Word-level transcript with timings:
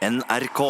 NRK. 0.00 0.60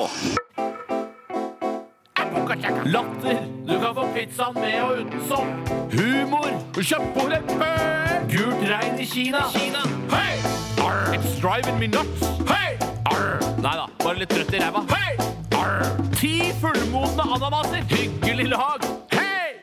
Latter. 2.84 3.46
Du 3.66 3.80
kan 3.80 3.94
få 3.94 4.06
pizzaen 4.14 4.54
med 4.54 4.82
og 4.82 4.96
uten 4.98 5.20
sopp. 5.28 5.70
Humor. 5.92 6.48
Kjøttbordet. 6.74 7.52
Gult 8.32 8.64
regn 8.66 8.98
i 8.98 9.06
Kina. 9.06 9.44
Hei! 10.10 10.34
Arr. 10.82 11.14
It's 11.14 11.38
driving 11.38 11.78
me 11.78 11.86
nuts. 11.86 12.26
Hey! 12.50 12.74
Nei 13.62 13.76
da, 13.78 13.86
bare 14.02 14.18
litt 14.18 14.34
trøtt 14.34 14.50
i 14.50 14.64
ræva. 14.64 14.82
Hey! 14.90 15.14
Ti 16.18 16.34
fullmodne 16.58 17.30
ananaser. 17.36 17.86
Hyggelig 17.92 18.50
lag. 18.50 18.82
Hey! 19.14 19.60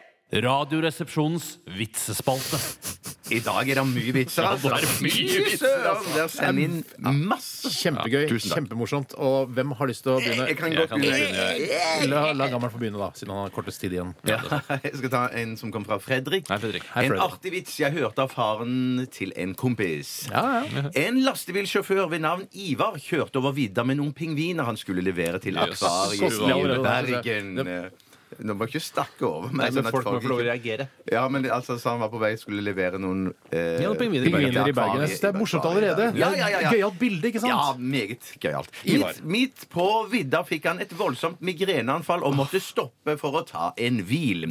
Radioresepsjonens 0.48 1.58
vitsespalte. 1.76 2.97
I 3.28 3.40
dag 3.44 3.68
er 3.70 3.76
det 3.76 3.84
mye 3.90 4.12
vitser. 4.16 4.46
altså. 4.48 4.70
Ja, 4.72 4.78
det 4.80 4.88
er 4.88 5.02
mye 5.04 5.40
vitser, 5.44 5.72
søren, 5.84 6.06
Dere 6.16 6.28
sender 6.32 6.64
inn 6.64 7.18
masse. 7.28 7.72
Kjempegøy. 7.76 8.28
tusen 8.30 8.54
takk. 8.54 8.62
Kjempemorsomt. 8.62 9.16
Og 9.20 9.50
hvem 9.58 9.74
har 9.76 9.90
lyst 9.92 10.06
til 10.06 10.14
å 10.14 10.22
begynne? 10.22 10.46
Jeg 10.48 10.58
kan 10.62 10.76
godt 10.78 10.94
kan 10.94 11.04
begynne. 11.04 12.08
La, 12.14 12.22
la 12.38 12.48
gammelen 12.54 12.72
få 12.72 12.80
begynne, 12.80 13.02
da, 13.02 13.10
siden 13.20 13.34
han 13.36 13.42
har 13.44 13.52
kortest 13.56 13.84
tid 13.84 13.98
igjen. 13.98 14.14
Ja, 14.30 14.40
jeg 14.86 14.94
skal 15.02 15.14
ta 15.18 15.24
en 15.42 15.58
som 15.60 15.74
kom 15.76 15.84
fra 15.90 16.00
Fredrik. 16.04 16.48
Hei, 16.48 16.60
Fredrik. 16.64 16.88
Hei, 16.94 17.04
En 17.04 17.12
Fredrik. 17.12 17.26
artig 17.28 17.54
vits 17.58 17.76
jeg 17.84 17.98
hørte 18.00 18.24
av 18.24 18.32
faren 18.32 19.04
til 19.12 19.36
en 19.36 19.56
kompis. 19.60 20.16
Ja, 20.32 20.46
ja. 20.72 20.88
En 21.04 21.20
lastebilsjåfør 21.28 22.08
ved 22.16 22.24
navn 22.24 22.48
Ivar 22.56 22.96
kjørte 23.02 23.42
over 23.44 23.52
vidda 23.60 23.84
med 23.84 24.00
noen 24.00 24.16
pingviner 24.16 24.68
han 24.72 24.80
skulle 24.80 25.04
levere 25.04 25.44
til 25.44 25.60
akvariet 25.60 26.24
i 26.24 26.84
Bergen. 26.88 27.56
Bergen. 27.60 28.06
Nå 28.44 28.54
må 28.60 28.66
ikke 28.68 28.82
snakke 28.84 29.24
over 29.26 29.48
meg. 29.50 29.58
Nei, 29.58 29.70
men 29.72 29.78
sånn 29.78 29.88
at 29.88 29.94
folk 29.96 30.06
må 30.12 30.20
få 30.22 30.30
lov 30.30 30.42
å 30.42 30.46
reagere. 30.46 30.88
Ja, 31.12 31.28
men 31.32 31.42
det- 31.44 31.52
altså, 31.52 31.78
så 31.80 31.90
han 31.94 32.00
var 32.04 32.10
på 32.10 32.20
vei 32.20 32.36
skulle 32.36 32.62
levere 32.62 33.00
noen 33.00 33.34
eh, 33.52 33.82
Ja, 33.82 33.94
pingviner 33.94 34.28
i 34.28 34.30
Bergen. 34.30 34.52
Pingviner 34.52 34.68
i 34.68 34.76
Bergen. 34.76 35.02
Jeg 35.02 35.10
synes 35.10 35.22
det 35.22 35.30
er 35.36 35.40
morsomt 35.40 35.66
allerede. 35.66 36.08
Ja, 36.20 36.30
ja, 36.36 36.48
ja, 36.50 36.60
ja. 36.66 36.72
Gøyalt 36.72 37.00
bilde, 37.00 37.32
ikke 37.32 37.40
sant? 37.40 37.54
Ja, 37.54 37.74
meget 37.80 38.28
gøyalt. 38.44 38.70
Ivar. 38.86 39.14
Midt, 39.16 39.24
midt 39.26 39.70
på 39.74 39.88
vidda 40.12 40.44
fikk 40.44 40.66
han 40.66 40.80
et 40.84 40.92
voldsomt 40.98 41.40
migreneanfall 41.42 42.24
og 42.24 42.36
måtte 42.36 42.60
stoppe 42.62 43.18
for 43.18 43.32
å 43.42 43.46
ta 43.48 43.72
en 43.78 44.04
hvil. 44.04 44.46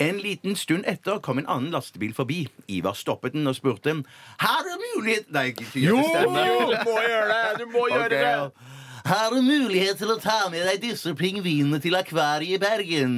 En 0.00 0.18
liten 0.18 0.56
stund 0.56 0.84
etter 0.86 1.20
kom 1.20 1.38
en 1.38 1.46
annen 1.46 1.70
lastebil 1.70 2.14
forbi. 2.16 2.48
Ivar 2.68 2.94
stoppet 2.94 3.32
den 3.36 3.46
og 3.46 3.54
spurte 3.54 4.02
Har 4.40 4.62
du 4.64 4.72
mulighet 4.96 5.30
Nei, 5.30 5.50
ikke 5.52 5.66
gjør 5.74 5.96
det 6.00 6.10
stemme. 6.10 6.84
må 6.84 6.98
gjøre 7.04 7.28
det! 7.28 7.58
Du 7.58 7.66
må 7.70 7.86
Ok. 8.00 8.69
Har 9.04 9.34
du 9.34 9.40
mulighet 9.44 9.98
til 10.00 10.10
å 10.12 10.16
ta 10.20 10.48
med 10.52 10.64
deg 10.68 10.80
disse 10.82 11.12
pingvinene 11.18 11.80
til 11.82 11.96
akvariet 11.98 12.58
i 12.58 12.60
Bergen? 12.62 13.14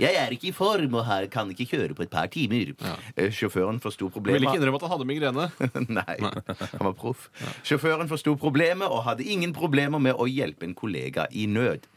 Jeg 0.00 0.18
er 0.20 0.34
ikke 0.34 0.50
i 0.50 0.54
form 0.56 0.98
og 0.98 1.06
her 1.08 1.26
kan 1.32 1.50
ikke 1.52 1.66
kjøre 1.72 1.96
på 1.96 2.06
et 2.06 2.12
par 2.12 2.30
timer. 2.32 2.74
Ja. 2.84 3.28
Sjåføren 3.34 3.80
forsto 3.82 4.10
problemet. 4.12 4.40
Ville 4.40 4.50
ikke 4.50 4.62
innrømme 4.62 4.80
at 4.80 4.86
han 4.86 4.94
hadde 4.94 5.08
migrene. 5.08 5.48
Nei, 5.98 6.18
han 6.20 6.86
var 6.86 6.94
proff. 6.98 7.28
Sjåføren 7.66 8.10
forsto 8.10 8.36
problemet 8.40 8.90
og 8.90 9.04
hadde 9.08 9.26
ingen 9.26 9.54
problemer 9.56 10.02
med 10.02 10.18
å 10.18 10.28
hjelpe 10.30 10.68
en 10.68 10.76
kollega 10.78 11.28
i 11.32 11.48
nød. 11.50 11.88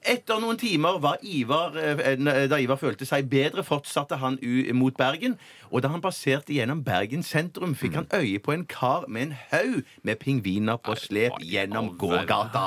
Etter 0.00 0.40
noen 0.40 0.56
timer 0.56 0.96
var 1.02 1.18
Ivar, 1.22 1.76
eh, 1.76 2.16
da 2.48 2.56
Ivar 2.56 2.78
følte 2.80 3.04
seg 3.08 3.28
bedre, 3.28 3.64
fortsatte 3.64 4.16
han 4.22 4.38
mot 4.72 4.96
Bergen. 4.96 5.36
Og 5.70 5.82
da 5.82 5.88
han 5.92 6.00
passerte 6.00 6.54
gjennom 6.56 6.84
Bergen 6.84 7.22
sentrum, 7.22 7.74
fikk 7.74 7.98
han 7.98 8.08
øye 8.14 8.38
på 8.40 8.52
en 8.52 8.64
kar 8.64 9.04
med 9.08 9.22
en 9.22 9.36
haug 9.50 9.82
med 10.02 10.16
pingviner 10.18 10.80
på 10.80 10.96
slep 10.96 11.36
gjennom 11.44 11.96
gågata. 11.98 12.66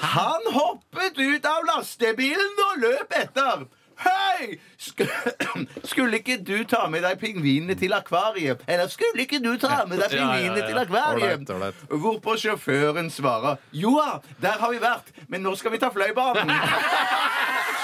Han 0.00 0.48
hoppet 0.52 1.18
ut 1.18 1.44
av 1.46 1.68
lastebilen 1.68 2.64
og 2.72 2.80
løp 2.82 3.12
etter. 3.20 3.68
Hei! 3.98 4.58
Sk 4.78 5.02
skulle 5.90 6.20
ikke 6.20 6.36
du 6.46 6.62
ta 6.70 6.84
med 6.90 7.02
deg 7.02 7.18
pingvinene 7.18 7.74
til 7.78 7.94
akvariet? 7.96 8.62
Eller 8.70 8.90
skulle 8.92 9.24
ikke 9.24 9.40
du 9.42 9.50
ta 9.58 9.82
med 9.90 9.98
deg 10.02 10.12
pingvinene 10.16 10.62
til 10.62 10.78
akvariet? 10.78 11.42
Ålreit, 11.50 11.50
right. 11.62 11.82
Hvorpå 11.90 12.36
sjåføren 12.38 13.10
svarer 13.10 13.58
Joa, 13.74 14.20
der 14.42 14.60
har 14.62 14.70
vi 14.74 14.78
vært, 14.82 15.10
men 15.28 15.42
nå 15.42 15.56
skal 15.58 15.74
vi 15.74 15.82
ta 15.82 15.90
Fløibanen. 15.94 16.54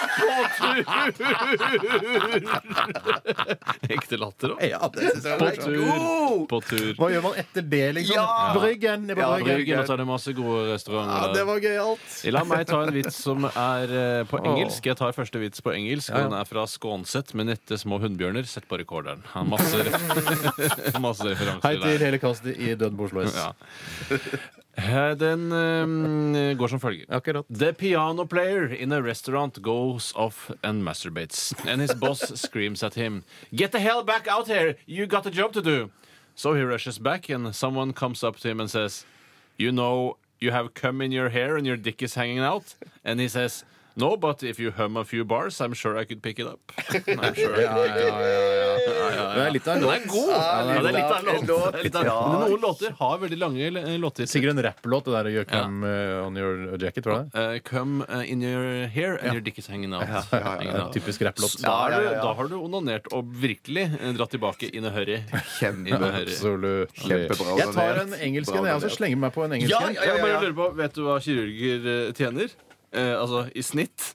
Ekte 3.95 4.19
latter 4.21 4.55
òg. 4.55 4.63
Ja, 4.69 4.81
det 4.93 5.11
synes 5.11 5.25
jeg 5.29 5.39
På 5.39 5.45
var 5.45 5.59
tur. 5.59 5.77
God! 5.85 6.45
På 6.51 6.61
tur. 6.65 6.91
Hva 6.99 7.09
gjør 7.13 7.25
man 7.27 7.39
etter 7.43 7.67
det, 7.75 7.83
liksom? 7.99 8.17
Ja. 8.19 8.53
Bryggen. 8.57 9.07
Det 9.09 9.17
var 9.19 9.23
Ja, 9.25 9.29
Bryggen. 9.37 9.55
Bryggen, 9.61 9.79
og 9.83 9.89
så 9.89 9.97
er 9.97 10.03
det 10.03 10.07
masse 10.09 10.35
gode 10.37 10.61
restauranter. 10.73 11.15
Ja, 11.29 11.33
det 11.39 11.45
var 11.51 11.63
gøyalt. 11.65 12.17
La 12.35 12.45
meg 12.49 12.67
ta 12.71 12.81
en 12.87 12.95
vits 12.97 13.21
som 13.25 13.49
er 13.51 13.95
eh, 14.01 14.25
på 14.31 14.41
engelsk. 14.43 14.89
Jeg 14.91 14.99
tar 15.01 15.15
første 15.17 15.43
vits 15.43 15.65
på 15.65 15.75
engelsk. 15.75 16.13
Og 16.15 16.29
Den 16.29 16.37
er 16.41 16.49
fra 16.49 16.67
Skånset 16.71 17.35
med 17.39 17.51
nette 17.53 17.79
små 17.81 18.01
hunnbjørner. 18.03 18.45
Sett 18.49 18.67
på 18.71 18.79
rekorderen. 18.81 19.23
Han 19.35 19.53
har 19.53 19.59
masse, 19.59 19.77
masse 21.05 21.31
referanser 21.31 21.65
Hei 21.69 21.75
til 21.79 21.87
der. 21.89 22.07
hele 22.09 22.19
kastet 22.23 22.59
i 22.59 22.75
Døden 22.75 22.97
på 22.99 23.09
Oslo 23.11 23.25
S. 23.29 23.39
Ja. 23.39 23.53
Eh, 24.77 25.15
Den 25.15 25.53
eh, 25.53 26.57
går 26.57 26.69
som 26.69 26.81
følger. 26.81 27.07
Akkurat. 27.09 27.47
The 27.49 27.73
piano 27.73 28.25
player 28.27 28.67
in 28.73 28.93
a 28.93 29.01
restaurant 29.03 29.63
goes 29.63 30.13
off 30.17 30.51
and 30.63 30.83
masturbates. 30.83 31.53
And 31.67 31.81
his 31.81 31.95
boss 31.95 32.21
screams 32.41 32.83
at 32.83 32.95
him, 32.95 33.23
Get 33.55 33.73
the 33.73 33.81
hell 33.81 34.03
back 34.05 34.27
out 34.29 34.49
here! 34.49 34.75
You 34.87 35.07
got 35.07 35.27
a 35.27 35.31
job 35.31 35.53
to 35.53 35.63
do! 35.63 35.91
So 36.35 36.55
he 36.55 36.63
rushes 36.63 36.99
back, 36.99 37.29
and 37.29 37.55
someone 37.55 37.93
comes 37.93 38.25
up 38.25 38.37
to 38.39 38.49
him 38.49 38.61
and 38.61 38.69
says, 38.71 39.05
You 39.57 39.71
know, 39.71 40.17
you 40.41 40.51
have 40.51 40.75
cum 40.75 41.01
in 41.01 41.13
your 41.13 41.29
hair 41.29 41.57
and 41.57 41.67
your 41.67 41.77
dick 41.77 42.03
is 42.03 42.15
hanging 42.15 42.41
out? 42.41 42.75
And 43.05 43.21
he 43.21 43.29
says, 43.29 43.65
No, 43.97 44.17
but 44.17 44.43
if 44.43 44.59
you 44.59 44.73
hum 44.77 44.97
a 44.97 45.05
few 45.05 45.25
bars, 45.25 45.61
I'm 45.61 45.73
sure 45.73 45.97
I 45.97 46.05
could 46.05 46.21
pick 46.21 46.41
it 46.41 46.47
up. 46.47 46.73
I'm 47.07 47.35
sure 47.35 47.55
I 47.55 47.63
Ja, 47.63 47.77
ja, 47.79 47.95
ja, 47.95 48.19
ja, 48.19 49.11
ja. 49.15 49.27
Det 49.35 49.43
er 49.45 49.51
litt 49.55 49.69
av 49.69 49.77
en 49.77 49.81
Den 49.81 49.89
låt. 49.89 49.95
er 49.95 50.09
god! 50.11 50.31
Ja, 50.35 50.63
det 50.65 50.75
er 50.75 50.97
litt 50.97 51.05
av 51.05 51.19
en 51.19 51.25
låt. 51.29 51.47
låt. 51.49 51.73
Det 51.75 51.79
er 51.81 51.85
litt 51.85 51.97
av- 52.01 52.05
Ja. 52.09 52.17
Men 52.33 52.41
noen 52.51 52.61
låter 52.65 52.91
har 52.99 53.19
veldig 53.23 53.39
lange 53.39 53.67
l- 53.71 54.01
låter. 54.03 54.27
Sikkert 54.27 54.51
en 54.51 54.63
rapplåt, 54.67 55.05
det 55.05 55.13
der 55.15 55.29
You 55.31 55.45
Come 55.45 55.87
uh, 55.87 56.27
On 56.27 56.37
Your 56.37 56.77
Jacket, 56.83 57.05
tror 57.07 57.21
jeg. 57.21 57.31
Uh, 57.35 57.59
come 57.71 58.05
uh, 58.09 58.25
in 58.31 58.43
your 58.43 58.87
hair 58.89 59.15
and 59.23 59.33
your 59.33 59.41
dick 59.41 59.59
is 59.59 59.67
hanging 59.71 59.95
out. 59.95 60.05
Hanging 60.33 60.69
En 60.75 60.81
out. 60.81 60.93
typisk 60.93 61.23
rapplåt. 61.23 61.55
Da, 61.63 61.77
er 61.87 61.91
Ja, 61.95 62.01
ja, 62.03 62.09
du, 62.11 62.15
da 62.27 62.35
har 62.35 62.49
du 62.51 62.57
onanert 62.59 63.07
og 63.13 63.31
virkelig 63.31 63.87
eh, 64.01 64.13
dratt 64.19 64.31
tilbake 64.35 64.71
in 64.75 64.85
i 64.85 64.91
hurry. 64.91 65.21
Absolutt. 65.35 66.93
Kjempebra 66.99 67.57
Jeg 67.59 67.73
tar 67.75 68.03
en 68.03 68.15
engelsk 68.19 68.55
en, 68.55 68.65
jeg 68.67 68.75
også. 68.81 68.91
Slenger 68.99 69.19
meg 69.23 69.33
på 69.35 69.45
en 69.47 69.53
engelsk 69.59 69.71
Ja, 69.75 69.87
en. 69.89 69.95
ja, 69.95 70.01
ja, 70.03 70.07
Jeg 70.11 70.17
ja, 70.19 70.23
bare 70.23 70.35
ja. 70.35 70.41
lurer 70.45 70.57
på, 70.59 70.69
Vet 70.83 70.95
du 70.99 71.03
hva 71.07 71.19
kirurger 71.23 71.91
eh, 71.95 72.13
tjener? 72.19 72.55
Eh, 72.95 73.21
altså 73.21 73.49
i 73.55 73.63
snitt. 73.63 74.13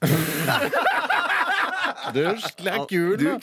Du 2.14 2.20
er 2.24 2.86
kul, 2.88 3.18
da. 3.18 3.38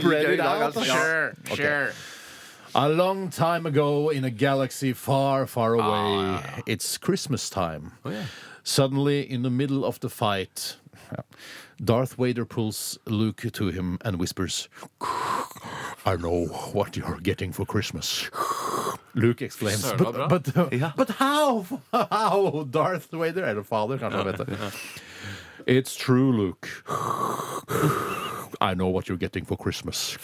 Spread 0.00 0.32
it 0.34 0.40
out. 0.40 0.62
altså. 0.62 0.84
Sure, 0.84 1.32
sure. 1.56 1.92
A 2.74 2.88
long 2.88 3.30
time 3.30 3.66
ago 3.66 4.08
in 4.08 4.24
a 4.24 4.30
galaxy 4.30 4.92
far, 4.94 5.46
far 5.46 5.74
away, 5.74 6.38
it's 6.66 6.96
Christmas 6.98 7.50
time. 7.50 7.92
Suddenly, 8.64 9.30
in 9.30 9.42
the 9.42 9.50
middle 9.50 9.84
of 9.84 10.00
the 10.00 10.08
fight, 10.08 10.76
Darth 11.84 12.14
Vader 12.14 12.46
pulls 12.46 12.98
Luke 13.06 13.44
to 13.52 13.66
him 13.68 13.98
and 14.04 14.18
whispers, 14.18 14.68
I 16.06 16.16
know 16.16 16.46
what 16.72 16.96
you're 16.96 17.18
getting 17.22 17.52
for 17.52 17.66
Christmas. 17.66 18.30
Luke 19.14 19.42
exclaims, 19.42 19.92
but, 19.92 20.28
but, 20.28 20.56
uh, 20.56 20.92
but 20.96 21.10
how? 21.10 21.66
How? 21.92 22.66
Darth 22.70 23.10
Vader? 23.10 23.44
Eller 23.44 23.62
fader, 23.62 23.98
kanskje 23.98 24.16
han 24.16 24.26
vet 24.26 24.38
det. 24.38 24.72
It's 25.66 25.96
true, 25.96 26.32
Luke. 26.32 26.68
I 28.60 28.74
know 28.74 28.88
what 28.88 29.08
you're 29.08 29.18
getting 29.18 29.44
for 29.44 29.56
Christmas. 29.56 30.16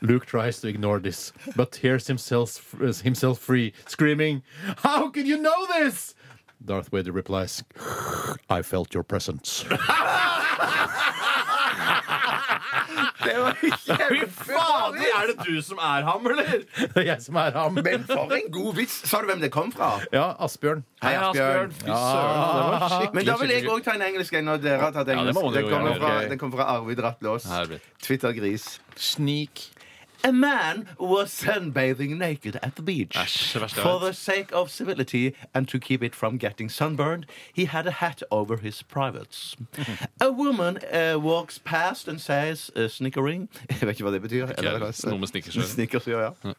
Luke 0.00 0.26
tries 0.26 0.60
to 0.60 0.68
ignore 0.68 0.98
this, 0.98 1.32
but 1.56 1.76
hears 1.76 2.06
himself, 2.06 2.74
himself 3.02 3.38
free, 3.38 3.72
screaming, 3.86 4.42
How 4.78 5.08
can 5.10 5.26
you 5.26 5.38
know 5.38 5.66
this? 5.66 6.14
Darth 6.64 6.90
Vader 6.90 7.12
replies, 7.12 7.64
I 8.48 8.62
felt 8.62 8.94
your 8.94 9.02
presence. 9.02 9.64
Fy 14.12 14.20
fader! 14.26 15.02
Er 15.18 15.30
det 15.32 15.36
du 15.46 15.58
som 15.64 15.80
er 15.82 16.06
ham, 16.06 16.26
eller? 16.32 16.50
Det 16.94 17.02
er 17.02 17.08
jeg 17.12 17.24
som 17.24 17.38
er 17.42 17.56
ham. 17.56 17.78
Men 17.84 18.06
for 18.08 18.32
en 18.36 18.48
god 18.54 18.74
vits! 18.78 18.96
Sa 19.08 19.20
du 19.22 19.28
hvem 19.30 19.42
det 19.42 19.52
kom 19.54 19.72
fra? 19.74 19.92
Ja, 20.14 20.32
Asbjørn. 20.46 20.84
Hei, 21.02 21.14
Asbjørn. 21.18 21.74
Fy 21.80 21.86
søren. 21.90 22.40
Det 22.42 22.64
var 22.70 22.88
skikkelig 22.88 23.18
Men 23.18 23.28
da 23.30 23.36
vil 23.42 23.54
jeg 23.56 23.68
òg 23.74 23.84
ta 23.86 23.96
en 23.98 24.06
engelsk 24.08 24.38
en 24.40 24.50
når 24.50 24.64
dere 24.64 24.80
har 24.86 24.96
tatt 24.96 25.12
engelsk. 25.14 25.46
den, 25.58 25.70
kommer 25.70 26.00
fra, 26.00 26.14
den 26.32 26.42
kommer 26.42 26.62
fra 26.62 26.70
Arvid 26.76 27.04
Rattlås. 27.04 27.48
Twitter-gris. 28.02 28.68
Sneak. 28.96 29.66
A 30.24 30.32
man 30.32 30.86
was 30.98 31.30
sunbathing 31.32 32.16
naked 32.16 32.56
at 32.62 32.76
the 32.76 32.82
beach. 32.82 33.16
For 33.16 33.98
the 33.98 34.12
sake 34.12 34.52
of 34.52 34.70
civility 34.70 35.34
and 35.54 35.68
to 35.68 35.78
keep 35.80 36.02
it 36.02 36.14
from 36.14 36.36
getting 36.36 36.68
sunburned, 36.68 37.26
he 37.52 37.64
had 37.64 37.86
a 37.86 37.90
hat 37.92 38.22
over 38.30 38.56
his 38.58 38.82
privates. 38.82 39.56
a 40.20 40.30
woman 40.30 40.78
uh, 40.92 41.18
walks 41.18 41.58
past 41.58 42.08
and 42.08 42.20
says, 42.20 42.70
uh, 42.76 42.88
snickering 42.88 43.48
Jeg 43.70 43.80
vet 43.80 43.96
ikke 43.96 44.04
hva 44.06 44.12
det 44.12 44.22
betyr. 44.22 44.52
eller 44.58 44.78
noe 45.10 45.18
med 45.18 45.28
snickers 45.28 46.06
å 46.06 46.12
gjøre. 46.14 46.54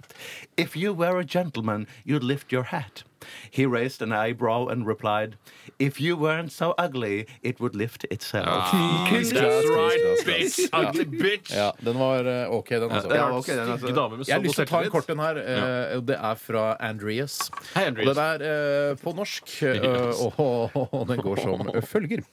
If 0.57 0.75
you 0.75 0.93
were 0.93 1.19
a 1.19 1.25
gentleman, 1.25 1.87
you'd 2.03 2.23
lift 2.23 2.51
your 2.51 2.63
hat. 2.63 3.03
He 3.51 3.65
raised 3.65 4.01
an 4.01 4.11
eyebrow 4.11 4.67
and 4.67 4.87
replied, 4.87 5.37
If 5.79 5.99
you 6.01 6.15
weren't 6.17 6.51
so 6.51 6.73
ugly, 6.77 7.25
it 7.41 7.59
would 7.59 7.75
lift 7.75 8.05
itself. 8.11 8.71
That's 8.73 9.33
right, 9.33 10.25
bitch! 10.25 10.59
Ugly 10.73 11.05
bitch! 11.05 11.51
Ja, 11.55 11.71
den 11.83 11.99
var 11.99 12.25
eh, 12.25 12.51
OK, 12.51 12.69
den, 12.69 12.91
altså. 12.91 13.13
Ja, 13.15 13.29
okay, 13.37 13.55
den, 13.57 13.69
altså. 13.69 13.87
Jeg 14.27 14.35
har 14.35 14.43
lyst 14.43 14.55
til 14.55 14.65
å 14.65 14.69
ta 14.69 14.83
en 14.83 14.91
kort 14.93 15.09
en 15.09 15.19
her. 15.23 15.37
eh, 15.37 16.01
Det 16.01 16.17
er 16.19 16.35
fra 16.35 16.65
Andreas. 16.79 17.39
Hei, 17.75 17.85
Andreas. 17.91 18.09
Og 18.09 18.15
den 18.15 18.23
er 18.23 18.45
eh, 18.91 18.95
på 19.03 19.15
norsk, 19.17 19.55
og, 20.43 21.07
den 21.09 21.23
går 21.23 21.43
som 21.43 21.67
følger. 21.87 22.23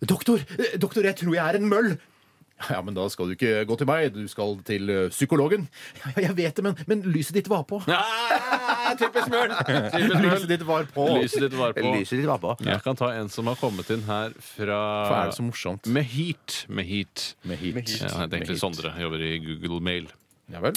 Doktor, 0.00 0.40
doktor, 0.80 1.04
jeg 1.04 1.16
tror 1.20 1.34
jeg 1.36 1.44
er 1.44 1.58
en 1.60 1.68
møll. 1.68 1.90
Ja, 2.68 2.80
men 2.84 2.96
da 2.96 3.06
skal 3.12 3.30
du 3.30 3.34
ikke 3.36 3.62
gå 3.68 3.76
til 3.80 3.88
meg, 3.88 4.10
du 4.12 4.26
skal 4.28 4.58
til 4.68 4.90
eh, 4.92 5.06
psykologen. 5.12 5.64
Ja, 6.02 6.12
jeg 6.26 6.36
vet 6.36 6.58
det, 6.58 6.64
men, 6.66 6.76
men 6.90 7.04
lyset 7.08 7.38
ditt 7.38 7.48
var 7.50 7.64
på. 7.68 7.80
Ah, 8.80 8.94
Typisk 8.98 9.28
Bjørn! 9.30 9.52
Typisk. 9.92 10.22
Lyset 10.24 10.48
ditt 10.50 10.62
var 10.66 10.86
på. 10.94 11.04
Lyset 11.20 11.44
ditt 11.44 11.54
var 11.58 11.74
på. 11.76 11.92
Lyset 11.94 12.18
ditt 12.18 12.26
var 12.28 12.40
på. 12.42 12.54
Jeg 12.66 12.82
kan 12.82 12.98
ta 12.98 13.10
en 13.14 13.28
som 13.30 13.46
har 13.50 13.58
kommet 13.60 13.90
inn 13.94 14.02
her 14.08 14.32
fra 14.42 14.78
Hva 15.06 15.18
er 15.20 15.30
det 15.30 15.36
så 15.38 15.44
morsomt? 15.46 15.86
Med 15.86 16.08
heat. 16.10 16.62
Med 16.68 16.88
heat. 16.88 17.26
Med 17.46 17.60
hit. 17.60 17.76
Ja, 18.00 18.08
jeg 18.08 18.16
heter 18.24 18.40
egentlig 18.40 18.58
Sondre. 18.62 18.92
Jeg 18.96 19.06
jobber 19.06 19.24
i 19.26 19.32
Google 19.62 19.80
Mail. 19.84 20.08
Ja 20.50 20.62
vel. 20.64 20.74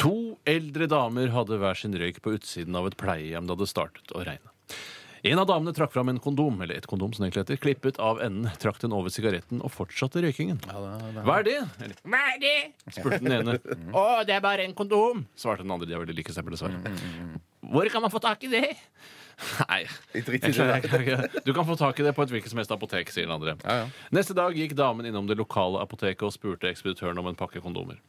To 0.00 0.14
eldre 0.48 0.88
damer 0.88 1.32
hadde 1.34 1.58
hver 1.60 1.76
sin 1.76 1.96
røyk 2.00 2.22
på 2.24 2.36
utsiden 2.38 2.78
av 2.78 2.88
et 2.88 2.96
pleiehjem 3.00 3.50
da 3.50 3.58
det 3.58 3.68
startet 3.68 4.14
å 4.16 4.24
regne. 4.24 4.48
En 5.22 5.38
av 5.38 5.46
damene 5.46 5.70
trakk 5.70 5.92
fram 5.94 6.08
en 6.10 6.18
kondom, 6.18 6.56
eller 6.64 6.80
et 6.80 6.86
kondom 6.90 7.12
som 7.14 7.22
det 7.22 7.28
egentlig 7.28 7.42
heter, 7.44 7.58
klippet 7.62 7.98
av 8.02 8.18
enden, 8.24 8.48
trakk 8.58 8.80
den 8.82 8.94
over 8.96 9.12
sigaretten 9.14 9.60
og 9.62 9.70
fortsatte 9.70 10.18
røykingen. 10.24 10.58
Hva 10.66 11.36
er 11.38 11.46
det? 11.46 11.54
Eller, 11.84 11.94
Hva 12.02 12.22
er 12.32 12.40
det? 12.42 12.54
spurte 12.96 13.20
den 13.22 13.36
ene. 13.36 13.54
Å, 14.00 14.02
det 14.26 14.34
er 14.34 14.42
bare 14.42 14.66
en 14.66 14.74
kondom, 14.74 15.22
svarte 15.38 15.62
den 15.62 15.70
andre. 15.70 15.86
De 15.86 15.94
er 15.94 16.02
veldig 16.02 16.16
like 16.18 16.34
eksempler, 16.34 16.56
dessverre. 16.56 16.98
Hvor 17.70 17.86
kan 17.94 18.02
man 18.02 18.10
få 18.10 18.18
tak 18.24 18.42
i 18.48 18.50
det? 18.50 18.64
Nei. 19.62 19.80
Du 21.46 21.52
kan 21.54 21.70
få 21.70 21.78
tak 21.78 22.02
i 22.02 22.08
det 22.08 22.16
på 22.18 22.26
et 22.26 22.34
hvilket 22.34 22.50
som 22.50 22.58
helst 22.58 22.74
apotek, 22.74 23.14
sier 23.14 23.30
den 23.30 23.36
andre. 23.38 23.54
Ja, 23.62 23.84
ja. 23.84 23.88
Neste 24.18 24.34
dag 24.34 24.58
gikk 24.58 24.74
damen 24.78 25.06
innom 25.06 25.30
det 25.30 25.38
lokale 25.38 25.80
apoteket 25.86 26.26
og 26.26 26.34
spurte 26.34 26.66
ekspeditøren 26.74 27.22
om 27.22 27.30
en 27.30 27.38
pakke 27.38 27.62
kondomer. 27.62 28.02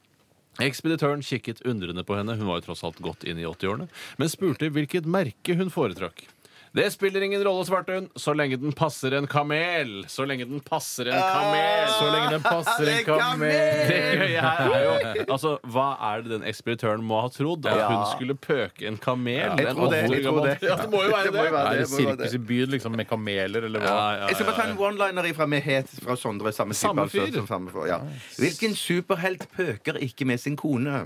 Ekspeditøren 0.61 1.21
kikket 1.25 1.61
undrende 1.69 2.03
på 2.05 2.17
henne, 2.17 2.35
hun 2.41 2.49
var 2.49 2.59
jo 2.59 2.71
tross 2.71 2.83
alt 2.85 2.99
godt 3.05 3.23
inn 3.25 3.39
i 3.41 3.45
80-årene, 3.49 3.87
men 4.21 4.29
spurte 4.33 4.69
hvilket 4.73 5.05
merke 5.09 5.55
hun 5.61 5.69
foretrakk. 5.73 6.25
Det 6.73 6.87
spiller 6.89 7.21
ingen 7.21 7.43
rolle, 7.45 7.61
svarte 7.67 7.93
hun, 7.93 8.05
så 8.17 8.33
lenge 8.33 8.57
den 8.57 8.71
passer 8.73 9.13
en 9.13 9.27
kamel. 9.29 9.91
Så 10.09 10.23
lenge 10.25 10.47
den 10.49 10.57
passer 10.65 11.05
en 11.05 11.19
kamel. 11.21 11.91
Så 11.99 12.07
lenge 12.09 12.31
den 12.31 12.41
passer 12.41 12.87
en 12.89 12.97
Det 12.97 13.03
kamel. 13.05 13.51
gøye 13.53 14.41
her 14.41 14.73
er 14.73 14.85
jo 14.87 15.25
Altså, 15.35 15.51
Hva 15.69 15.85
er 16.09 16.23
det 16.25 16.31
den 16.31 16.47
ekspeditøren 16.49 17.03
må 17.05 17.19
ha 17.21 17.29
trodd? 17.29 17.67
At 17.69 17.83
hun 17.91 18.01
skulle 18.15 18.33
pøke 18.41 18.87
en 18.89 18.97
kamel? 18.97 19.53
Jeg 19.61 19.75
tror 19.75 19.91
det, 19.93 19.99
jeg 20.09 20.23
tror 20.25 20.39
det. 20.47 20.55
Ja, 20.65 20.79
det 20.81 20.89
må 20.89 21.03
jo 21.05 21.13
være 21.13 21.29
Det 21.29 21.33
det. 21.37 21.45
være 21.53 21.67
Er 21.67 21.77
det 21.77 21.85
det 21.85 21.89
sirkus 21.93 22.33
i 22.33 22.41
byen 22.49 22.73
liksom, 22.73 22.97
med 22.97 23.05
kameler, 23.13 23.69
eller 23.69 23.79
hva? 23.85 23.93
Jeg 24.25 24.35
skal 24.39 24.49
bare 24.49 24.57
ta 24.63 24.67
en 24.71 24.77
one-liner 24.81 25.29
fra 25.37 25.45
Mehet 25.53 25.93
fra 26.01 26.15
Sondre. 26.17 26.51
Samme, 26.57 26.73
Samme 26.73 27.05
altså, 27.05 27.21
fyr. 27.27 27.33
som 27.37 27.47
samme 27.53 27.69
fyr, 27.69 27.85
ja. 27.93 27.99
Hvilken 28.41 28.73
superhelt 28.75 29.45
pøker 29.53 30.01
ikke 30.01 30.25
med 30.25 30.41
sin 30.41 30.57
kone? 30.57 31.05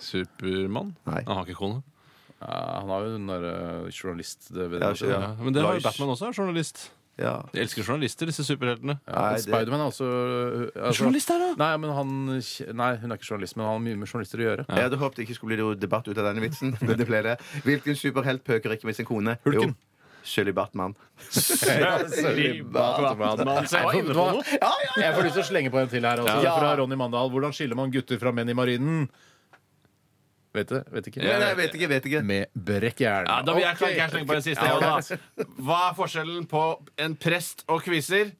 Supermann? 0.00 0.94
Han 1.04 1.24
har 1.28 1.44
ikke 1.44 1.60
kone. 1.60 1.82
Ja, 2.40 2.80
han 2.80 2.88
har 2.88 3.04
jo 3.04 3.12
den 3.18 3.26
derre 3.28 3.52
journalist... 3.92 4.48
Det, 4.54 4.70
Ja, 4.80 4.94
Ja, 4.96 5.10
ja. 5.10 5.34
men 5.40 5.52
det 5.52 5.62
har 5.62 5.76
jo 5.76 5.84
Batman 5.84 6.14
også, 6.14 6.30
er 6.30 6.38
journalist. 6.40 6.90
Ja. 7.20 7.34
De 7.52 7.60
elsker 7.60 7.84
journalister, 7.84 8.30
disse 8.30 8.44
superheltene. 8.46 8.94
Ja, 9.04 9.24
Spiderman 9.36 9.82
er 9.82 9.90
også 9.90 10.06
altså, 10.08 11.02
Journalist 11.02 11.28
her, 11.28 11.42
da? 11.42 11.50
Nei, 11.60 11.74
men 11.82 11.92
han, 11.92 12.14
nei, 12.80 12.90
hun 13.02 13.12
er 13.12 13.20
ikke 13.20 13.28
journalist, 13.28 13.58
men 13.58 13.66
han 13.66 13.74
har 13.74 13.82
mye 13.84 13.98
med 14.00 14.08
journalister 14.08 14.40
å 14.40 14.46
gjøre. 14.46 14.64
Jeg 14.70 14.86
hadde 14.88 15.00
håpet 15.02 15.20
det 15.20 15.26
ikke 15.26 15.36
skulle 15.36 15.52
bli 15.52 15.60
noe 15.60 15.76
debatt 15.76 16.08
ut 16.08 16.16
av 16.16 16.30
denne 16.30 16.40
vitsen. 16.46 16.72
Men 16.80 16.96
det 16.96 17.06
ble 17.10 17.20
det. 17.28 17.36
Hvilken 17.66 17.98
superhelt 18.00 18.44
pøker 18.46 18.72
ikke 18.76 18.88
med 18.88 18.96
sin 18.96 19.08
kone? 19.08 19.36
Hulken. 19.44 19.74
Jo, 19.76 20.00
Shirley 20.30 20.52
Batman. 20.56 20.94
Batman, 22.72 23.66
så 23.68 23.80
jeg 23.80 25.14
får 25.16 25.24
lyst 25.26 25.36
til 25.36 25.42
å 25.44 25.48
slenge 25.48 25.72
på 25.72 25.80
en 25.80 25.90
til 25.92 26.06
her. 26.06 26.22
Også, 26.24 26.38
Ja. 26.44 26.56
Fra 26.58 26.74
Ronny 26.80 26.96
Mandal. 26.96 27.30
Hvordan 27.32 27.52
skiller 27.56 27.76
man 27.78 27.92
gutter 27.92 28.20
fra 28.20 28.32
menn 28.32 28.48
i 28.48 28.56
marinen? 28.56 29.08
Vet 30.56 30.72
du? 30.72 30.80
Vet 30.90 31.06
ikke? 31.06 31.22
Nei, 31.22 31.36
nei, 31.38 31.50
vet 31.58 31.74
ikke. 31.78 31.88
vet 31.92 32.06
ikke 32.10 32.22
Med 32.26 32.50
brekkjern. 32.54 33.28
Ja, 33.28 33.38
da 33.46 33.54
vil 33.54 33.62
jeg, 33.62 33.76
okay. 33.76 33.94
kanskje 33.94 34.16
slenge 34.16 34.30
på 34.30 34.38
en 34.38 34.46
siste. 34.46 34.66
Ja, 34.66 34.78
da. 34.82 35.46
Hva 35.62 35.80
er 35.90 35.96
forskjellen 35.98 36.48
på 36.50 36.64
en 37.06 37.14
prest 37.22 37.62
og 37.70 37.84
kviser? 37.86 38.32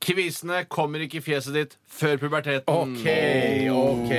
Kvisene 0.00 0.62
kommer 0.72 1.02
ikke 1.04 1.18
i 1.18 1.20
fjeset 1.20 1.52
ditt 1.52 1.74
før 1.92 2.14
puberteten. 2.22 2.64
OK, 2.72 3.02
OK. 3.68 4.12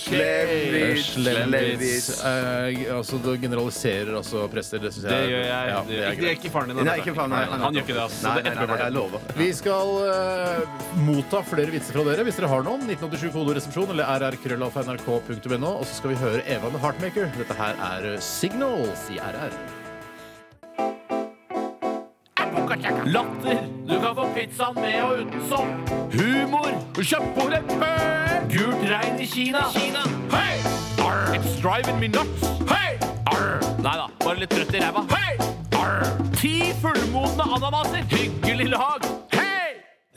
Slemmvits, 0.00 1.10
Slemmvits. 1.18 2.06
Eh, 2.24 2.78
altså, 2.96 3.18
du 3.20 3.28
generaliserer 3.42 4.14
altså 4.16 4.46
prester. 4.48 4.80
Det 4.80 4.94
syns 4.94 5.04
jeg 5.04 5.12
Det 5.12 5.34
gjør 5.34 5.44
jeg. 5.44 5.68
Ja, 5.74 5.82
det 5.90 5.98
er. 6.00 6.16
Det 6.16 6.30
er 6.30 6.38
ikke 6.38 6.52
faren 6.54 6.72
din. 6.72 6.80
Nei, 6.88 6.94
ikke 7.02 7.12
faen, 7.18 7.34
nei, 7.34 7.42
nei, 7.44 7.52
nei. 7.52 7.66
Han 7.66 7.76
gjør 7.76 7.84
ikke 7.84 7.96
det. 7.98 8.06
ass. 8.06 8.16
Nei, 8.24 8.32
Så 8.32 8.40
det 8.40 8.44
nei, 8.48 8.54
er 8.54 8.56
nei, 8.62 8.68
nei, 8.72 8.78
jeg 8.80 8.94
lover. 8.96 9.26
Vi 9.42 9.48
skal 9.58 9.92
eh, 10.14 10.86
motta 11.04 11.42
flere 11.50 11.74
vitser 11.74 11.98
fra 11.98 12.06
dere 12.08 12.24
hvis 12.24 12.40
dere 12.40 12.50
har 12.54 12.64
noen. 12.70 12.86
1987 12.88 13.34
kodoresepsjon 13.36 13.92
eller 13.92 14.24
rrkrøllalfa.nrk.no. 14.24 15.74
Og 15.74 15.84
så 15.84 15.98
skal 16.00 16.14
vi 16.14 16.18
høre 16.22 16.40
Eva 16.48 16.72
med 16.72 16.80
Heartmaker. 16.80 17.28
Dette 17.36 17.58
her 17.60 17.76
er 17.90 18.08
Signals 18.24 19.04
i 19.12 19.20
RR. 19.20 19.52
Latter. 23.10 23.79
Du 23.90 23.96
kan 24.00 24.14
få 24.14 24.24
pizzaen 24.34 24.74
med 24.78 24.96
og 25.02 25.20
uten 25.24 25.40
sopp. 25.50 25.90
Humor. 26.14 26.70
Kjøttbordet. 27.00 27.72
Gult 28.52 28.84
regn 28.90 29.18
i 29.18 29.26
Kina. 29.26 29.64
Hey! 30.30 30.60
Arr. 31.02 31.34
It's 31.34 31.56
driving 31.62 31.98
me 31.98 32.06
nuts. 32.08 32.44
Hey! 32.70 32.98
Arr. 33.32 33.58
Nei 33.82 33.94
da, 33.98 34.06
bare 34.22 34.42
litt 34.44 34.54
trøtt 34.54 34.70
i 34.78 34.82
ræva. 34.84 35.02
Hey! 35.10 35.40
Arr. 35.80 36.06
Ti 36.38 36.52
fullmodne 36.82 37.48
ananaser. 37.56 38.06
Hyggelig 38.14 38.68
lag. 38.76 39.08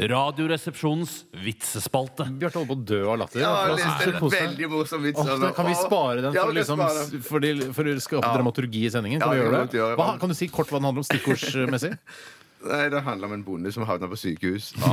Radioresepsjonens 0.03 1.11
vitsespalte. 1.45 2.25
Bjarte 2.41 2.59
holdt 2.59 2.71
på 2.71 2.75
å 2.75 2.85
dø 2.93 3.01
av 3.13 3.19
latter. 3.21 3.41
Ja, 3.43 3.51
det 3.71 3.85
er 3.85 4.13
en 4.17 4.31
veldig 4.33 4.69
morsom 4.71 5.03
vits. 5.05 5.21
Altså. 5.21 5.51
kan 5.55 5.69
vi 5.69 5.75
spare 5.79 6.23
den 6.25 6.33
for, 6.35 6.49
vi 6.49 6.57
liksom, 6.59 6.81
for, 7.27 7.45
de, 7.45 7.51
for 7.77 7.89
å 7.89 7.97
skape 8.01 8.25
Ja. 8.25 8.33
dramaturgi 8.37 8.85
i 8.89 8.93
sendingen? 8.93 9.21
Kan 9.21 9.29
Ja, 9.29 9.37
vi 9.37 9.43
gjøre 9.45 9.65
det? 9.69 9.83
Hva, 10.01 10.07
kan 10.19 10.33
du 10.33 10.35
si 10.37 10.49
kort 10.49 10.67
hva 10.73 10.81
den 10.81 10.89
handler 10.89 11.05
om 11.05 11.09
stikkordsmessig? 11.09 11.93
Nei, 12.63 12.89
Det 12.89 13.01
handler 13.03 13.27
om 13.27 13.33
en 13.37 13.43
bonde 13.43 13.71
som 13.75 13.83
havna 13.87 14.07
på 14.11 14.17
sykehus. 14.19 14.71
Som 14.79 14.89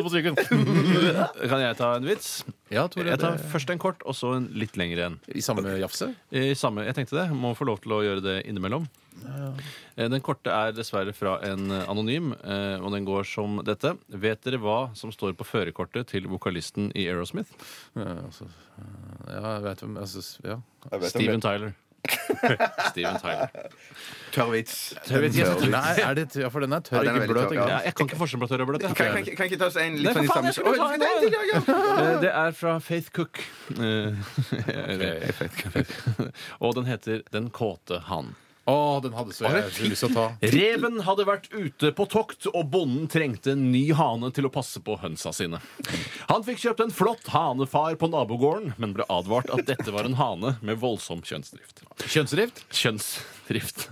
på 0.00 0.12
sykehus. 0.12 0.48
Kan 1.50 1.60
jeg 1.60 1.76
ta 1.78 1.90
en 1.98 2.06
vits? 2.08 2.30
Ja, 2.72 2.86
Tore. 2.88 3.10
Jeg 3.12 3.20
tar 3.20 3.36
først 3.52 3.72
en 3.74 3.80
kort, 3.82 4.00
og 4.06 4.16
så 4.16 4.32
en 4.38 4.48
litt 4.56 4.78
lengre 4.80 5.10
en. 5.10 5.18
I 5.34 5.42
samme 5.44 5.74
jafse? 5.80 6.10
I 6.32 6.54
samme, 6.58 6.86
jeg 6.88 6.96
tenkte 6.96 7.18
det. 7.18 7.26
Må 7.36 7.52
få 7.58 7.64
lov 7.68 7.78
til 7.84 7.96
å 7.96 8.00
gjøre 8.06 8.24
det 8.24 8.36
innimellom. 8.48 8.84
Eh, 9.20 10.06
Den 10.08 10.22
korte 10.24 10.52
er 10.54 10.72
dessverre 10.72 11.12
fra 11.16 11.36
en 11.44 11.70
eh, 11.74 11.84
anonym, 11.90 12.32
eh, 12.40 12.78
og 12.80 12.94
den 12.94 13.04
går 13.08 13.24
som 13.28 13.60
dette. 13.66 13.94
Vet 14.08 14.40
dere 14.46 14.60
hva 14.62 14.78
som 14.96 15.12
står 15.12 15.32
på 15.38 15.44
førerkortet 15.48 16.08
til 16.14 16.28
vokalisten 16.30 16.88
i 16.96 17.08
Aerosmith? 17.10 17.52
Ja, 17.98 18.16
altså, 18.24 18.48
ja, 19.28 19.44
jeg 19.58 19.62
vet 19.68 19.84
hvem 19.84 20.00
altså, 20.00 20.24
ja. 20.46 20.56
Jeg 20.90 21.04
vet 21.04 21.10
Steven. 21.14 21.44
Tyler. 21.44 21.76
Steven 22.90 23.16
Tyler. 23.20 23.48
Tørr 24.30 24.50
vits. 24.54 24.74
Tørr 25.06 25.24
vits, 25.26 25.36
ja. 25.40 25.48
Nei, 25.72 25.94
er 26.04 26.14
det, 26.20 26.26
ja, 26.38 26.48
for 26.54 26.62
den 26.64 26.72
er 26.76 26.80
tørr, 26.86 27.00
Ja, 27.02 27.10
den 27.10 27.10
er 27.10 27.14
ikke 27.16 27.26
veldig 27.26 27.34
bløt. 27.34 27.48
tørr, 27.50 27.56
ikke 27.58 27.70
ja. 27.74 27.80
Jeg 27.88 27.94
kan 27.98 28.06
ikke 28.10 28.18
forskjell 28.20 28.40
på 28.44 28.48
tørr 28.52 28.62
og 28.64 28.68
bløt. 28.70 28.84
jeg. 28.86 28.94
Kan, 28.94 29.06
kan, 29.16 29.24
kan, 29.26 29.36
kan 29.40 29.48
ikke 29.50 29.58
ta 29.60 29.66
oss 29.70 29.78
en 29.82 29.96
litt 29.98 30.06
Nei, 30.06 30.14
sånn 30.14 30.24
i 30.24 30.30
faen, 30.30 30.36
samme 30.36 30.46
jeg 30.50 30.56
skulle 30.60 30.76
ta 30.78 30.86
en, 30.94 31.00
nei, 31.00 31.08
ja, 31.34 31.42
ja. 31.50 31.58
Eh, 32.04 32.20
Det 32.26 32.32
er 32.44 32.50
fra 32.60 32.76
Faith 32.84 33.10
Cook. 33.16 33.42
Eh, 34.70 36.26
og 36.64 36.74
den 36.78 36.86
heter 36.88 37.22
Den 37.34 37.50
kåte 37.54 38.00
hann. 38.10 38.32
Å, 38.70 39.00
den 39.02 39.16
hadde 39.16 39.34
så 39.34 39.48
jeg 39.48 39.72
så 39.74 39.88
lyst 39.90 40.04
til 40.04 40.12
å 40.12 40.16
ta. 40.16 40.26
Reven 40.54 41.00
hadde 41.06 41.26
vært 41.28 41.48
ute 41.52 41.90
på 41.96 42.06
tokt, 42.12 42.46
og 42.52 42.70
bonden 42.72 43.08
trengte 43.10 43.54
en 43.56 43.66
ny 43.72 43.82
hane 43.98 44.30
til 44.36 44.46
å 44.46 44.52
passe 44.54 44.82
på 44.84 44.98
hønsa 45.02 45.32
sine. 45.36 45.58
Han 46.30 46.46
fikk 46.46 46.62
kjøpt 46.64 46.84
en 46.86 46.94
flott 46.94 47.32
hanefar 47.34 47.98
på 48.00 48.10
nabogården, 48.12 48.74
men 48.78 48.94
ble 48.96 49.08
advart 49.10 49.50
at 49.54 49.66
dette 49.68 49.90
var 49.94 50.06
en 50.08 50.18
hane 50.20 50.54
med 50.62 50.80
voldsom 50.82 51.24
kjønnsdrift. 51.26 51.82
Kjønnsdrift? 52.06 52.64
Kjønnsdrift. 53.50 53.90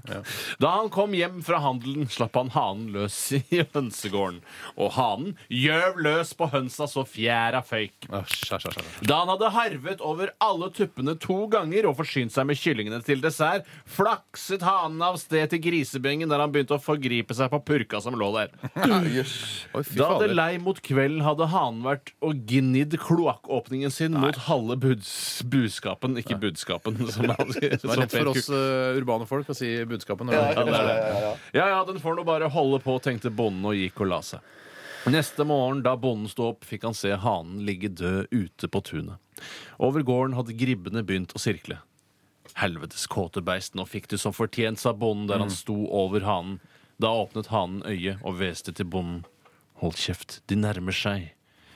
Da 0.61 0.71
han 0.77 0.91
kom 0.91 1.15
hjem 1.17 1.41
fra 1.43 1.59
handelen, 1.63 2.09
slapp 2.11 2.37
han 2.39 2.53
hanen 2.55 2.93
løs 2.95 3.17
i 3.35 3.63
hønsegården. 3.75 4.41
Og 4.79 4.93
hanen 4.97 5.35
gjøv 5.49 5.99
løs 6.05 6.35
på 6.39 6.49
hønsa 6.53 6.89
så 6.91 7.05
fjæra 7.09 7.63
føyk. 7.67 8.09
Da 8.09 9.21
han 9.23 9.33
hadde 9.33 9.53
harvet 9.55 10.05
over 10.05 10.33
alle 10.45 10.71
tuppene 10.75 11.17
to 11.21 11.47
ganger 11.53 11.89
og 11.91 11.99
forsynt 11.99 12.35
seg 12.35 12.49
med 12.49 12.61
kyllingene 12.61 13.01
til 13.07 13.23
dessert, 13.25 13.67
flakset 13.89 14.65
hanen 14.67 15.03
av 15.05 15.19
sted 15.21 15.51
til 15.53 15.63
grisebengen 15.65 16.31
der 16.31 16.43
han 16.43 16.53
begynte 16.55 16.79
å 16.79 16.83
forgripe 16.83 17.37
seg 17.37 17.51
på 17.53 17.63
purka 17.73 18.03
som 18.05 18.17
lå 18.19 18.31
der. 18.37 18.55
Da 19.99 20.09
det 20.21 20.31
lei 20.33 20.59
mot 20.63 20.79
kvelden 20.85 21.23
hadde 21.25 21.49
hanen 21.51 21.81
vært 21.85 22.13
og 22.25 22.41
gnidd 22.49 22.95
kloakkåpningen 23.03 23.93
sin 23.93 24.15
mot 24.19 24.37
halve 24.47 24.77
buds 24.81 25.11
budskapen, 25.49 26.17
ikke 26.21 26.39
budskapen. 26.41 26.99
Som, 27.11 27.31
som, 27.39 27.53
Det 27.59 27.81
var 27.83 27.95
som 27.95 28.03
lett 28.03 28.15
for 28.15 28.31
oss 28.33 28.49
uh, 28.53 28.99
urbane 28.99 29.29
folk 29.29 29.48
å 29.53 29.57
si 29.57 29.69
budskapet. 29.89 30.27
Når 30.29 30.35
Ja, 30.37 30.65
det 30.65 30.75
er 30.77 30.89
det. 30.89 31.33
Ja, 31.57 31.67
ja, 31.73 31.85
den 31.89 32.01
får 32.03 32.17
nå 32.19 32.25
bare 32.29 32.51
holde 32.53 32.81
på, 32.85 32.99
tenkte 33.03 33.31
bonden 33.31 33.65
og 33.71 33.77
gikk 33.79 34.01
og 34.05 34.11
la 34.13 34.21
seg. 34.25 34.41
Neste 35.09 35.45
morgen 35.47 35.83
da 35.83 35.95
bonden 35.97 36.29
sto 36.29 36.51
opp, 36.51 36.67
fikk 36.69 36.85
han 36.85 36.97
se 36.97 37.15
hanen 37.17 37.63
ligge 37.65 37.89
død 37.89 38.29
ute 38.35 38.69
på 38.69 38.83
tunet. 38.85 39.17
Over 39.79 40.03
gården 40.03 40.35
hadde 40.37 40.57
gribbene 40.59 41.05
begynt 41.07 41.33
å 41.33 41.41
sirkle. 41.41 41.79
Helvetes 42.59 43.07
kåte 43.07 43.41
beist, 43.45 43.77
nå 43.79 43.87
fikk 43.87 44.09
du 44.11 44.19
som 44.19 44.35
fortjent, 44.35 44.81
sa 44.81 44.93
bonden 44.93 45.29
der 45.31 45.39
han 45.45 45.53
sto 45.55 45.77
over 45.95 46.27
hanen. 46.27 46.59
Da 46.99 47.13
åpnet 47.15 47.53
hanen 47.55 47.85
øyet 47.87 48.19
og 48.27 48.41
hveste 48.41 48.75
til 48.75 48.89
bonden. 48.91 49.23
Hold 49.79 49.95
kjeft, 49.95 50.41
de 50.51 50.59
nærmer 50.59 50.93
seg. 50.97 51.29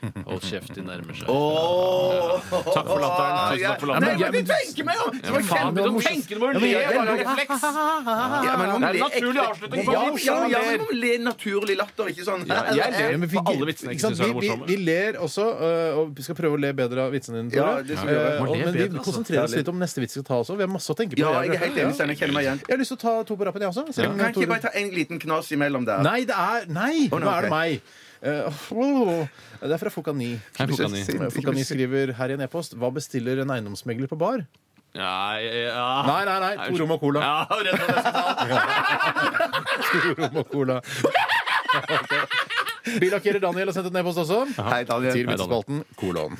Hold 0.02 0.42
kjeft, 0.42 0.72
de 0.74 0.82
nærmer 0.82 1.14
seg. 1.14 1.28
Takk 1.30 2.88
for 2.88 2.98
latteren. 2.98 3.36
Tusen 3.52 3.68
takk 3.68 3.82
for 3.82 3.86
Nei, 3.86 3.98
latteren. 4.02 4.32
men 4.32 4.32
du 4.34 4.48
tenker 4.50 4.86
meg 4.88 5.02
om! 5.02 5.18
Ja, 5.22 5.30
men 5.30 5.44
Faen, 5.46 5.60
kjempe- 5.62 5.74
begynn 5.76 5.94
å 5.94 6.02
tenke, 6.02 6.32
du 6.32 6.40
må 6.42 6.48
le, 6.56 6.70
bare 6.82 7.14
refleks. 7.20 7.62
Ja, 7.62 8.56
men 8.58 8.72
man 8.72 8.82
Det 8.82 8.88
er 8.88 8.96
en 8.98 9.04
naturlig 9.06 9.42
avslutning 9.44 9.84
på 9.86 9.94
Ja, 9.94 10.02
ja, 10.02 10.48
ja, 10.50 10.62
men 10.66 10.82
man 10.82 10.98
ler 11.04 11.22
naturlig 11.28 11.76
latter, 11.78 12.10
ikke 12.10 12.26
sånn 12.26 12.42
Ja, 12.50 12.58
jeg 12.74 12.90
ler 12.98 13.26
vi- 13.26 13.44
alle 13.46 13.68
vitsene 13.70 13.92
jeg 13.92 14.00
ikke 14.00 14.02
ikke 14.02 14.02
sant? 14.02 14.16
syns 14.16 14.20
er 14.20 14.26
vi, 14.26 14.32
vi, 14.32 14.48
morsomme. 14.50 14.66
vi 14.72 14.76
ler 14.90 15.20
også, 15.22 15.46
øh, 15.70 15.98
og 16.02 16.14
vi 16.18 16.22
skal 16.26 16.34
prøve 16.34 16.58
å 16.58 16.60
le 16.66 16.72
bedre 16.82 17.06
av 17.06 17.12
vitsene 17.14 17.38
dine. 17.46 17.50
Tore. 17.54 17.86
Le 17.86 17.94
men 18.42 18.74
vi 18.74 18.82
altså. 18.88 19.04
konsentrerer 19.06 19.44
oss 19.46 19.54
litt 19.54 19.68
om 19.68 19.78
neste 19.78 20.00
vits 20.02 20.16
vi 20.16 20.20
skal 20.20 20.28
ta 20.32 20.34
også. 20.42 20.56
Vi 20.58 20.66
har 20.66 20.72
masse 20.72 20.90
å 20.90 20.96
tenke 20.98 21.14
på. 21.14 21.22
Ja, 21.22 21.42
jeg 21.46 21.54
er 21.54 21.62
helt 21.62 21.78
enig, 21.78 21.94
Stein. 21.94 22.08
Jeg 22.10 22.18
kjenner 22.18 22.34
meg 22.34 22.44
igjen. 22.50 22.58
Jeg 22.66 22.74
har 22.74 22.80
lyst 22.82 22.90
til 22.90 22.98
å 22.98 23.02
ta 23.06 23.22
to 23.22 23.36
på 23.38 23.46
rappen, 23.46 23.60
jeg 23.62 23.70
også. 23.70 23.86
Kan 23.94 24.34
ikke 24.34 24.48
bare 24.50 24.60
ta 24.66 24.74
en 24.74 24.90
liten 24.90 25.22
knas 25.22 25.46
imellom 25.54 25.86
der? 25.86 26.02
Nei, 26.02 26.24
det 26.26 26.34
er 26.34 26.66
Nei! 26.72 27.06
Nå 27.08 27.22
er 27.22 27.42
det 27.46 27.50
meg. 27.54 27.82
Eh, 28.22 28.46
det 29.62 29.72
er 29.74 29.80
fra 29.82 29.90
Fokani. 29.90 30.36
Fokani. 30.54 31.00
Fokani 31.34 31.64
skriver 31.66 32.12
her 32.14 32.30
i 32.30 32.36
en 32.36 32.44
e-post 32.46 32.76
Hva 32.78 32.92
bestiller 32.94 33.42
en 33.42 33.50
eiendomsmegler 33.50 34.06
på 34.10 34.18
bar? 34.20 34.44
Ja, 34.94 35.40
ja. 35.40 35.86
Nei, 36.06 36.24
nei, 36.28 36.38
nei. 36.44 36.52
To 36.68 36.82
rom 36.82 36.92
og 36.94 37.00
cola. 37.00 37.20
Ja, 37.24 37.46
rett 37.64 37.80
og 37.80 37.86
slett. 37.88 38.06
To 39.92 39.98
rom 40.20 40.36
og 40.42 40.50
cola. 40.52 40.76
Billakkerer 43.00 43.40
Daniel 43.42 43.70
har 43.70 43.74
sendt 43.78 43.88
et 43.90 43.98
e-post 44.02 44.20
også. 44.22 44.42
Hei, 44.68 44.82
Daniel. 44.86 45.16
Til 45.16 45.24
Hei, 45.24 45.32
vitsespalten 45.32 45.82
kolon. 45.98 46.36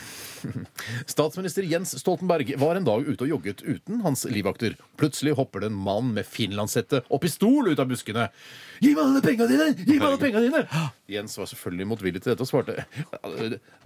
Statsminister 1.06 1.66
Jens 1.66 1.94
Stoltenberg 1.98 2.54
var 2.60 2.78
en 2.78 2.86
dag 2.86 3.06
ute 3.06 3.26
og 3.26 3.30
jogget 3.30 3.62
uten 3.64 4.02
hans 4.06 4.24
livvakter. 4.30 4.76
Plutselig 5.00 5.36
hopper 5.38 5.64
det 5.64 5.72
en 5.72 5.78
mann 5.86 6.12
med 6.16 6.28
finlandshette 6.28 7.02
og 7.08 7.22
pistol 7.22 7.72
ut 7.72 7.82
av 7.82 7.90
buskene. 7.90 8.28
Gi 8.82 8.94
meg 8.96 9.02
alle 9.04 9.22
pengene 9.24 9.50
dine! 9.50 9.68
Gi 9.78 9.98
meg 9.98 10.08
alle 10.08 10.20
pengene 10.20 10.44
dine! 10.48 10.88
Jens 11.12 11.36
var 11.38 11.50
selvfølgelig 11.50 11.88
motvillig 11.90 12.22
til 12.24 12.32
dette 12.32 12.46
og 12.46 12.48
svarte 12.48 12.86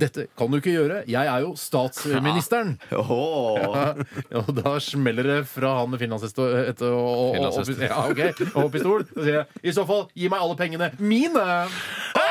dette 0.00 0.26
kan 0.38 0.52
du 0.52 0.58
ikke 0.60 0.74
gjøre. 0.74 1.00
Jeg 1.10 1.30
er 1.30 1.44
jo 1.44 1.54
statsministeren. 1.58 2.76
Åh. 3.02 4.02
Og 4.42 4.52
da 4.56 4.76
smeller 4.82 5.30
det 5.32 5.40
fra 5.50 5.76
han 5.80 5.92
med 5.92 6.02
finlandshette 6.02 6.42
og, 6.42 6.70
og, 6.76 7.40
og, 7.40 7.80
ja, 7.80 8.30
og 8.54 8.70
pistol. 8.74 9.06
Så 9.12 9.26
sier 9.26 9.40
jeg 9.40 9.66
i 9.66 9.76
så 9.76 9.86
fall 9.88 10.06
gi 10.16 10.30
meg 10.32 10.42
alle 10.42 10.58
pengene 10.58 10.92
mine! 11.02 11.46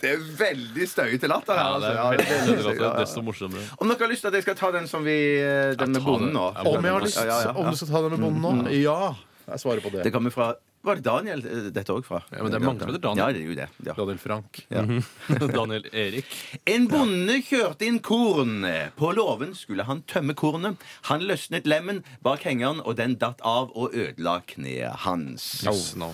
Det 0.00 0.10
er 0.12 0.24
veldig 0.38 0.86
støyete 0.90 1.28
latter 1.30 1.56
her. 1.56 1.78
Det 1.80 1.88
altså. 1.88 1.92
Ja, 1.96 2.10
det 2.12 2.26
er 2.26 2.42
veldig 2.50 2.64
godt, 2.66 2.80
ja, 2.82 2.90
ja. 2.90 2.92
Desto 3.00 3.22
morsommere. 3.24 3.64
Om 3.80 3.88
dere 3.88 4.04
har 4.04 4.12
lyst 4.12 4.26
til 4.26 4.28
at 4.32 4.38
jeg 4.40 4.44
skal 4.44 4.58
ta 4.60 4.70
den 4.76 4.86
som 4.90 5.06
vi 5.06 5.16
eh, 5.40 5.72
Den 5.80 5.94
med 5.96 6.04
bonden 6.04 6.34
nå? 6.36 6.50
Om 6.68 6.84
jeg 6.84 6.92
har 6.98 7.04
lyst, 7.06 7.16
Ja, 7.22 7.26
ja, 7.30 7.38
ja. 7.48 7.56
om 7.56 7.70
du 7.72 7.76
skal 7.80 7.88
ta 7.94 8.02
den 8.04 8.16
med 8.16 8.24
bonden 8.26 8.62
nå? 8.66 8.70
Ja. 8.76 9.14
Jeg 9.46 9.62
svarer 9.62 9.80
på 9.84 9.92
det. 9.94 10.02
Det 10.04 10.10
kommer 10.12 10.34
fra 10.34 10.50
Var 10.86 10.98
det 11.00 11.02
Daniel 11.06 11.40
eh, 11.48 11.68
dette 11.74 11.94
òg 11.94 12.04
fra? 12.06 12.20
Ja, 12.30 12.42
men 12.44 12.52
det 12.52 12.58
er 12.60 12.64
mange 12.66 12.82
som 12.84 12.90
heter 12.92 13.02
Daniel. 13.02 13.24
Ja, 13.24 13.32
det 13.32 13.40
er 13.40 13.48
jo 13.48 13.56
det. 13.58 13.68
Ja. 13.88 13.94
Daniel 13.96 14.20
Frank. 14.22 14.60
Daniel 15.56 15.88
Erik. 15.92 16.36
En 16.70 16.86
bonde 16.92 17.40
kjørte 17.48 17.88
inn 17.88 17.98
korn. 18.04 18.60
På 19.00 19.10
låven 19.16 19.56
skulle 19.58 19.86
han 19.88 20.04
tømme 20.06 20.36
kornet. 20.38 20.76
Han 21.10 21.24
løsnet 21.26 21.66
lemmen 21.66 22.04
bak 22.22 22.44
hengeren, 22.46 22.84
og 22.84 22.98
den 23.00 23.16
datt 23.18 23.40
av 23.42 23.72
og 23.74 23.96
ødela 23.96 24.42
kneet 24.46 25.02
hans. 25.08 25.48
Yes, 25.66 25.94
Ja. 25.98 26.12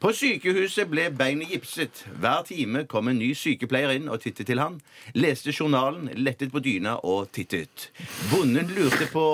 På 0.00 0.12
sykehuset 0.14 0.88
ble 0.90 1.08
beinet 1.14 1.52
gipset. 1.52 2.04
Hver 2.20 2.44
time 2.48 2.84
kom 2.90 3.08
en 3.10 3.18
ny 3.20 3.32
sykepleier 3.38 3.94
inn 3.96 4.10
og 4.12 4.22
tittet 4.24 4.48
til 4.50 4.62
han. 4.62 4.80
Leste 5.16 5.54
journalen, 5.54 6.10
lettet 6.16 6.52
på 6.54 6.62
dyna 6.64 6.96
og 7.04 7.30
tittet. 7.34 7.90
Bonden 8.32 8.72
lurte 8.76 9.08
på 9.12 9.26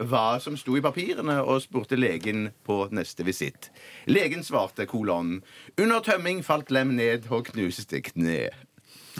hva 0.00 0.26
som 0.42 0.58
sto 0.60 0.76
i 0.78 0.84
papirene, 0.84 1.40
og 1.42 1.62
spurte 1.64 1.98
legen 1.98 2.50
på 2.66 2.84
neste 2.94 3.26
visitt. 3.26 3.70
Legen 4.10 4.44
svarte 4.46 4.86
kolon. 4.90 5.40
Under 5.78 6.04
tømming 6.04 6.44
falt 6.44 6.70
lem 6.74 6.96
ned 6.98 7.30
og 7.30 7.50
knuste 7.52 8.00
kne. 8.04 8.50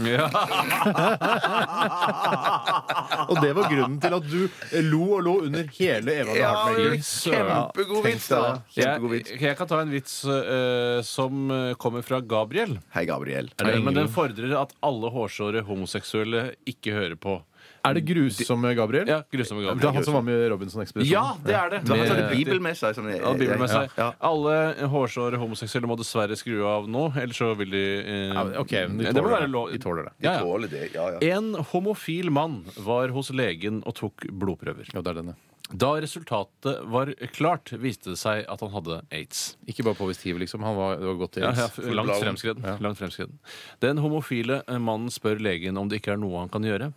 Ja. 0.02 0.26
Og 3.30 3.38
det 3.42 3.52
var 3.56 3.68
grunnen 3.70 3.98
til 4.02 4.14
at 4.16 4.26
du 4.26 4.48
lo 4.88 5.02
og 5.18 5.22
lo 5.26 5.34
under 5.46 5.68
hele 5.76 6.14
Eva 6.22 6.34
Ja, 6.38 6.52
kjempegod 6.74 8.02
vits, 8.06 8.26
da. 8.32 8.40
Kjempegod 8.74 9.14
Jeg, 9.14 9.16
vits. 9.20 9.30
jeg 9.46 9.54
kan 9.60 9.70
ta 9.70 9.76
en 9.84 9.92
vits 9.94 10.14
uh, 10.26 10.98
som 11.06 11.32
eh, 11.54 11.72
kommer 11.80 12.02
fra 12.06 12.18
Gabriel. 12.24 12.72
Hei, 12.94 13.04
Gabriel. 13.08 13.50
Eh, 13.62 13.78
Men 13.84 13.94
den 13.96 14.08
fordrer 14.12 14.52
at 14.60 14.74
alle 14.84 15.08
hårsåre 15.14 15.60
homoseksuelle 15.66 16.42
ikke 16.70 16.94
hører 16.96 17.16
på. 17.20 17.38
Er 17.84 17.94
det 17.98 18.04
grusomme 18.08 18.70
Gabriel? 18.74 19.06
Ja, 19.06 19.18
grusomme 19.30 19.60
Det 19.76 19.84
er 19.84 19.92
han 19.92 20.04
som 20.06 20.14
var 20.14 20.22
med 20.24 20.34
i 20.40 20.48
Robinson-ekspedisjonen? 20.48 21.10
Ja, 21.10 21.36
det 21.44 21.54
er 21.54 21.68
det. 21.70 21.80
Han 21.88 21.98
Med- 21.98 22.08
hadde 22.08 22.30
Bibel 22.36 22.60
med 22.60 22.76
seg. 22.76 22.94
Som, 22.94 23.08
Ja, 23.10 23.32
Bibelen 23.34 23.58
med 23.60 23.68
seg. 23.68 23.90
Ja. 23.98 24.12
Alle 24.20 24.74
hårsåre 24.88 25.36
homoseksuelle 25.36 25.86
må 25.86 25.96
dessverre 26.00 26.36
skru 26.36 26.64
av 26.66 26.88
nå, 26.88 27.12
ellers 27.20 27.36
så 27.36 27.54
vil 27.56 27.70
de 27.70 27.84
eh, 28.00 28.34
Ja, 28.34 28.44
men 28.44 28.98
de 28.98 29.04
det 29.04 29.14
må 29.14 29.28
tåler 29.28 29.34
være 29.36 29.40
det. 29.40 29.50
lov. 29.50 29.72
De 29.72 29.78
tåler 29.78 30.02
det. 30.08 30.12
De 30.18 30.24
Ja, 30.26 30.32
ja. 30.32 30.40
tåler 30.40 30.68
det. 30.70 30.92
Ja, 30.94 31.08
ja. 31.20 31.36
En 31.36 31.54
homofil 31.72 32.30
mann 32.30 32.64
var 32.78 33.08
hos 33.08 33.30
legen 33.30 33.82
og 33.86 33.94
tok 33.94 34.26
blodprøver. 34.32 34.88
Ja, 34.94 35.02
det 35.02 35.10
er 35.12 35.20
denne. 35.22 35.36
Da 35.74 35.94
resultatet 35.96 36.84
var 36.92 37.06
klart, 37.32 37.72
viste 37.80 38.10
det 38.12 38.18
seg 38.20 38.44
at 38.48 38.60
han 38.60 38.70
hadde 38.70 39.02
aids. 39.10 39.56
Ikke 39.66 39.82
bare 39.84 39.94
påvist 39.96 40.20
hiv, 40.22 40.36
liksom. 40.38 40.60
Han 40.62 40.76
var, 40.76 40.96
det 41.00 41.06
var 41.08 41.14
godt 41.26 41.36
Ja, 41.40 41.48
aids. 41.48 41.58
ja, 41.58 41.66
f- 41.68 41.94
langt 41.94 42.12
fremskreden. 42.20 42.62
Ja. 42.62 42.76
Langt 42.80 42.98
fremskreden. 42.98 43.38
Den 43.80 43.96
homofile 43.98 44.62
mannen 44.68 45.08
spør 45.08 45.40
legen 45.40 45.76
om 45.78 45.88
det 45.88 46.02
ikke 46.02 46.12
er 46.12 46.16
noe 46.20 46.38
han 46.40 46.48
kan 46.50 46.62
gjøre. 46.62 46.92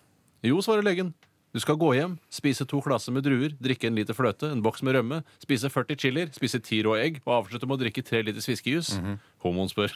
Jo, 0.45 0.59
svarer 0.61 0.85
legen. 0.85 1.13
Du 1.55 1.61
skal 1.63 1.77
gå 1.79 1.93
hjem, 1.95 2.17
spise 2.29 2.67
to 2.69 2.81
klasser 2.85 3.13
med 3.15 3.23
druer, 3.25 3.55
drikke 3.63 3.87
en 3.89 3.95
liter 3.97 4.13
fløte, 4.13 4.49
en 4.51 4.61
boks 4.61 4.83
med 4.85 4.97
rømme, 4.97 5.21
spise 5.41 5.71
40 5.73 5.97
chilier, 5.97 6.29
spise 6.35 6.59
ti 6.61 6.83
rå 6.85 6.93
egg 6.99 7.21
og 7.23 7.33
avslutte 7.39 7.69
med 7.69 7.79
å 7.79 7.83
drikke 7.85 8.03
tre 8.05 8.21
liters 8.25 8.45
fiskejus. 8.49 8.91
Homoen 9.45 9.71
spør. 9.71 9.95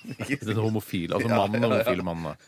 Den 0.46 0.60
homofile, 0.60 1.16
altså 1.16 1.32
mannen 1.32 1.64
ja, 1.64 1.72
homofile 1.72 2.06
mannen. 2.06 2.46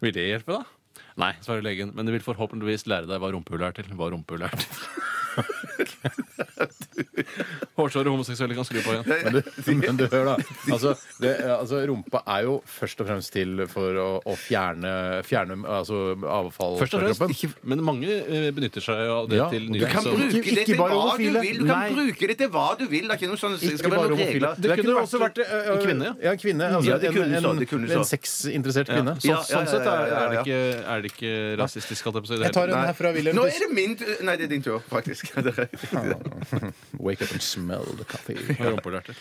Vil 0.00 0.16
det 0.16 0.30
hjelpe, 0.30 0.56
da? 0.56 1.04
Nei, 1.20 1.34
svarer 1.44 1.66
legen, 1.66 1.92
men 1.92 2.08
det 2.08 2.16
vil 2.16 2.24
forhåpentligvis 2.24 2.86
lære 2.88 3.10
deg 3.10 3.20
hva 3.20 3.34
rumpehull 3.34 3.66
er 3.66 3.76
til. 3.76 3.90
Hva 3.98 4.08
rumpehull 4.14 4.46
er 4.46 4.56
til. 4.56 4.70
Hårsåre 7.80 8.12
homoseksuelle 8.12 8.54
kan 8.58 8.64
skru 8.68 8.80
på 8.84 8.92
igjen. 8.94 9.06
Men 9.24 9.32
du, 9.32 9.40
men 9.86 9.96
du 10.00 10.04
hør, 10.12 10.24
da. 10.30 10.34
Altså, 10.72 10.94
det, 11.20 11.32
altså, 11.56 11.80
rumpa 11.90 12.22
er 12.36 12.44
jo 12.46 12.58
først 12.78 13.00
og 13.02 13.08
fremst 13.10 13.32
til 13.34 13.64
for 13.72 13.96
å, 14.00 14.08
å 14.24 14.36
fjerne, 14.38 14.92
fjerne 15.26 15.58
altså, 15.66 16.14
avfall 16.20 16.78
Først 16.80 16.94
og 16.98 17.04
fra 17.04 17.10
kroppen. 17.14 17.34
ikke, 17.36 17.50
men 17.72 17.82
mange 17.86 18.08
eh, 18.20 18.50
benytter 18.56 18.84
seg 18.84 19.02
av 19.16 19.28
det 19.30 19.40
Ja, 19.40 19.48
til 19.52 19.66
du 19.66 19.72
Du 19.72 19.78
nytt. 19.78 19.90
kan 19.92 20.02
så- 20.04 20.14
bruke 20.16 20.40
Ikke- 20.40 20.54
det 20.60 20.66
til 20.70 20.76
hva 20.80 20.88
du 21.16 21.24
vil. 21.24 21.58
Du 21.60 21.66
kan 21.66 21.80
Nei. 21.80 21.90
bruke 21.96 22.30
det 22.32 22.36
til 22.44 22.48
hva 22.54 22.66
du 22.78 22.84
vil. 22.86 23.08
Det 23.08 23.14
er 23.16 23.18
ikke 23.20 23.30
noe 23.32 23.40
sånn, 23.40 23.56
det 23.58 23.72
Ikke 23.72 23.88
være 23.88 23.90
bare 23.90 24.08
noen 24.10 24.18
homofile. 24.18 24.30
regler. 24.34 24.54
Det, 24.60 24.68
Det 24.70 24.78
kunne 24.84 24.96
også 25.04 25.18
vært 25.24 25.38
øh, 25.44 25.70
en 25.74 25.82
kvinne, 25.84 26.04
ja. 26.10 26.14
Ja, 26.26 26.30
en 26.36 26.38
kvinne. 26.44 26.70
Altså, 26.70 26.90
Ja, 26.90 26.98
det 26.98 27.12
kunne 27.14 27.36
en, 27.36 27.42
så, 27.42 27.50
en, 27.54 27.58
det 27.64 27.68
kunne 27.70 27.88
så. 27.88 27.98
en 28.00 28.08
sexinteressert 28.10 28.88
kvinne. 28.92 29.14
Så, 29.20 29.28
Ja, 29.30 29.36
ja, 29.40 29.42
sånn 29.50 29.68
sett 29.70 29.86
er, 29.86 30.06
ja, 30.10 30.20
er, 30.20 30.28
det 30.28 30.36
ja. 30.38 30.42
ikke, 30.44 30.60
er 30.94 31.00
det 31.06 31.12
ikke 31.14 31.32
rasistisk. 31.60 32.04
På 32.10 32.12
det 32.20 32.40
Jeg 32.44 32.52
tar 32.56 32.68
en 32.68 32.84
her 32.86 32.92
fra 32.96 33.10
Wilhelm 33.14 33.36
Nå 33.36 33.44
er 33.46 33.58
det 33.64 33.70
min 33.74 33.96
tur. 33.96 34.14
Nei, 34.24 34.36
det 34.36 34.44
er 34.44 34.52
din 34.54 34.62
tur, 34.62 34.80
faktisk. 34.90 35.32
Det 35.40 35.52
er- 35.58 36.72
Wake 37.00 37.22
up 37.24 37.32
and 37.32 37.42
smell 37.42 37.84
the 37.96 38.04
coffee. 38.04 38.36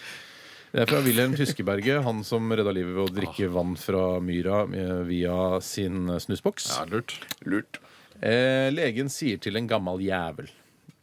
Det 0.70 0.84
er 0.84 0.86
fra 0.86 1.00
Wilhelm 1.02 1.34
Tyskeberget, 1.34 2.04
han 2.06 2.20
som 2.28 2.46
redda 2.54 2.70
livet 2.76 2.94
ved 2.94 3.08
å 3.08 3.14
drikke 3.16 3.48
vann 3.50 3.72
fra 3.80 4.20
myra 4.22 4.60
eh, 4.70 5.00
via 5.08 5.38
sin 5.66 6.06
snusboks. 6.22 6.68
Ja, 6.76 6.84
lurt. 6.92 7.16
Lurt. 7.50 7.80
Eh, 8.22 8.68
legen 8.76 9.10
sier 9.10 9.40
til 9.42 9.58
en 9.58 9.66
gammel 9.72 10.04
jævel 10.06 10.50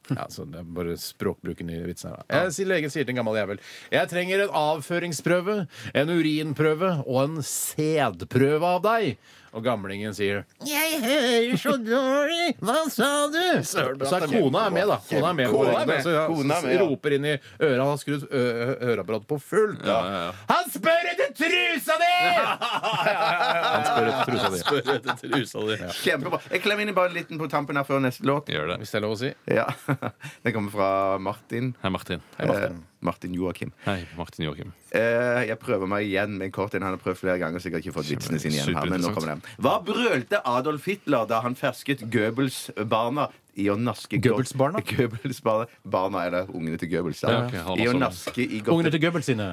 ja, 0.06 0.26
så 0.30 0.44
Det 0.46 0.60
er 0.60 0.66
bare 0.76 0.92
språkbruken 1.00 1.70
i 1.72 1.80
vitsen 1.88 2.12
her. 2.12 2.20
da. 2.28 2.42
Jeg, 2.44 2.52
sier- 2.54 2.68
legen 2.70 2.92
sier 2.94 3.02
til 3.08 3.10
en 3.16 3.18
gammel 3.24 3.38
jævel 3.40 3.58
Jeg 3.90 4.06
trenger 4.12 4.44
en 4.44 4.52
avføringsprøve, 4.54 5.56
en 5.98 6.12
urinprøve 6.14 6.90
og 7.08 7.18
en 7.24 7.40
sædprøve 7.42 8.68
av 8.76 8.84
deg. 8.84 9.16
Og 9.56 9.64
gamlingen 9.64 10.12
sier 10.12 10.42
Jeg 10.68 10.98
hører 11.00 11.54
så 11.60 11.72
dårlig! 11.80 12.50
Hva 12.60 12.74
sa 12.92 13.06
du? 13.32 13.40
Så 13.70 13.86
er 14.18 14.26
kona 14.28 14.66
er 14.68 14.74
med, 14.74 14.90
da. 14.90 14.98
Kona 15.08 15.30
er 15.30 15.38
med. 15.38 15.48
på 15.48 15.62
Kona 15.62 15.78
er 15.80 15.88
med. 15.88 16.02
Så, 16.04 16.12
ja, 16.12 16.24
Kona 16.28 16.58
er 16.58 16.66
med, 16.66 16.74
ja. 16.76 16.82
roper 16.84 17.14
inn 17.16 17.28
i 17.30 17.32
øret. 17.36 17.78
Han 17.80 17.88
har 17.88 18.00
skrudd 18.02 18.26
ø- 18.28 18.76
høreapparatet 18.84 19.28
på 19.32 19.38
fullt. 19.40 19.80
Ja, 19.90 19.96
ja, 20.04 20.20
ja. 20.26 20.32
Han 20.50 20.68
spør 20.74 21.08
etter 21.12 21.32
trusa 21.38 21.96
di! 22.02 22.12
Han 22.26 23.86
spør 23.86 24.10
etter 24.10 24.28
trusa 24.28 24.50
di. 24.52 24.60
Spør 24.60 24.92
etter 24.96 25.20
trusa 25.22 25.64
di. 25.70 25.78
Kjempebra. 26.02 26.40
Jeg 26.52 26.64
klemmer 26.66 26.84
inn 26.84 26.94
bare 26.96 27.12
en 27.12 27.16
liten 27.16 27.40
på 27.40 27.48
tampen 27.52 27.78
her 27.80 27.86
før 27.88 28.02
neste 28.04 28.26
låt. 28.28 28.50
Gjør 28.52 28.74
det. 28.74 28.78
Hvis 28.82 28.92
det 28.92 29.00
er 29.00 29.06
lov 29.06 29.16
å 29.16 29.20
si. 29.22 29.32
Ja. 29.56 29.66
Den 30.44 30.56
kommer 30.56 30.74
fra 30.76 30.90
Martin. 31.22 31.72
Hei, 31.84 31.92
Martin. 31.96 32.24
Hei, 32.36 32.50
Martin. 32.50 32.82
Martin 33.00 33.34
Joakim. 33.36 33.72
Hei, 33.84 34.00
Martin 34.16 34.46
Joakim. 34.46 34.72
Eh, 34.96 35.42
jeg 35.50 35.58
prøver 35.60 35.88
meg 35.90 36.06
igjen 36.08 36.36
med 36.38 36.48
en 36.48 36.52
kort 36.54 36.74
en. 36.74 36.84
Han 36.86 36.96
har 36.96 37.02
prøvd 37.02 37.18
flere 37.20 37.38
ganger, 37.42 37.60
sikkert 37.62 37.84
ikke 37.84 37.96
fått 37.98 38.10
vitsene 38.10 38.40
sine 38.40 38.56
igjen 38.56 38.76
her. 38.78 38.88
Men 38.90 39.04
nå 39.04 39.12
kommer 39.14 39.34
den. 39.34 39.42
Hva 39.62 39.76
brølte 39.84 40.40
Adolf 40.48 40.86
Hitler 40.88 41.26
da 41.28 41.42
han 41.44 41.58
fersket 41.58 42.06
Goebbels-barna 42.12 43.28
i 43.56 43.68
å 43.72 43.76
naske 43.80 44.20
Goebbels-barna? 44.24 44.80
Goebbels-barna 44.90 45.68
Barna 45.84 46.24
er 46.26 46.34
det 46.34 46.42
ungene 46.48 46.80
til 46.80 46.90
Goebbels. 46.92 47.20
da. 47.24 47.34
Ja, 47.36 47.44
okay, 47.66 47.84
I 47.84 47.90
å 47.92 47.94
naske 48.00 48.44
i 48.46 48.62
Ungene 48.64 48.92
til 48.94 49.04
Goebbels 49.04 49.28
sine. 49.28 49.50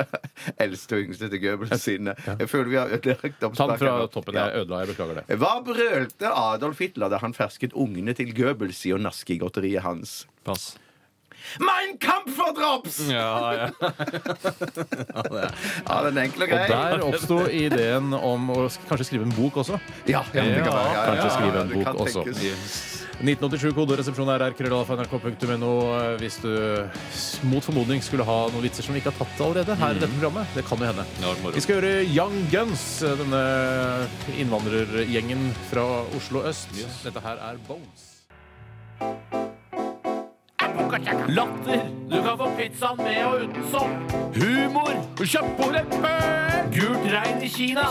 Eldste 0.64 0.98
og 0.98 1.08
yngste 1.08 1.32
til 1.32 1.42
Goebbels 1.46 1.84
sine. 1.84 2.16
Jeg 2.28 2.52
føler 2.52 2.72
vi 2.72 2.80
har 2.82 2.94
ødelagt 2.98 3.40
Ta 3.40 3.68
den 3.72 3.80
fra 3.80 3.96
toppen. 4.12 4.40
Jeg 4.40 4.64
ødela. 4.64 4.84
Jeg 4.84 4.92
beklager 4.94 5.20
det. 5.22 5.40
Hva 5.40 5.56
brølte 5.64 6.36
Adolf 6.44 6.84
Hitler 6.84 7.12
da 7.12 7.20
han 7.24 7.36
fersket 7.36 7.76
ungene 7.76 8.16
til 8.16 8.32
Goebbels 8.36 8.84
i 8.88 8.94
å 8.96 9.00
naske 9.00 9.36
i 9.36 9.40
godteriet 9.40 9.84
hans? 9.86 10.24
Pass. 10.44 10.74
Mein 11.60 11.98
Kampf 12.00 12.34
for 12.36 12.52
drops! 12.56 13.00
Ja, 13.08 13.52
ja. 13.52 13.68
Ja, 15.84 16.00
den 16.06 16.18
er 16.18 16.24
enkel 16.26 16.44
og 16.46 16.52
Og 16.54 16.68
der 16.72 17.04
oppsto 17.04 17.38
ideen 17.50 18.12
om 18.16 18.48
å 18.54 18.64
sk- 18.72 18.84
kanskje 18.88 19.06
skrive 19.10 19.26
en 19.28 19.34
bok 19.36 19.56
også. 19.62 19.78
Ja, 20.08 20.22
ja, 20.34 20.42
det 20.44 20.62
kan 20.64 20.74
være. 20.74 20.92
Ja, 20.94 21.04
Kanskje 21.10 21.28
ja, 21.28 21.34
skrive 21.36 21.60
en 21.64 21.68
det 21.72 21.78
bok 21.78 21.88
kan 21.90 22.00
også. 22.04 22.24
tenkes. 22.26 22.76
1987 23.14 23.74
koderesepsjon 23.76 24.30
er 24.34 24.42
krøllalfa.nrk.no 24.58 25.72
hvis 26.18 26.40
du 26.42 26.50
s- 27.14 27.38
mot 27.46 27.62
formodning 27.62 28.02
skulle 28.02 28.26
ha 28.26 28.38
noen 28.50 28.64
vitser 28.66 28.82
som 28.86 28.96
vi 28.96 29.02
ikke 29.04 29.12
har 29.14 29.20
tatt 29.22 29.44
allerede 29.46 29.76
her 29.78 29.94
i 29.94 30.00
dette 30.02 30.10
programmet. 30.16 30.56
Det 30.56 30.64
kan 30.66 30.82
jo 30.82 30.88
hende. 30.90 31.04
Det 31.20 31.28
var 31.28 31.38
moro. 31.44 31.54
Vi 31.54 31.62
skal 31.62 31.78
gjøre 31.78 31.92
Young 32.10 32.40
Guns, 32.50 32.86
denne 33.22 33.44
innvandrergjengen 34.34 35.46
fra 35.70 35.86
Oslo 36.18 36.42
øst. 36.50 36.74
Dette 37.04 37.22
her 37.24 37.38
er 37.52 37.62
Bones. 37.68 38.10
Latter. 40.92 41.90
Du 42.10 42.22
kan 42.22 42.38
få 42.38 42.50
pizzaen 42.58 42.96
med 42.96 43.24
og 43.24 43.34
uten 43.42 43.64
sopp. 43.70 44.12
Humor. 44.36 44.92
Kjøttbordet. 45.16 45.84
Gult 46.74 47.06
regn 47.12 47.42
i 47.42 47.48
Kina. 47.48 47.86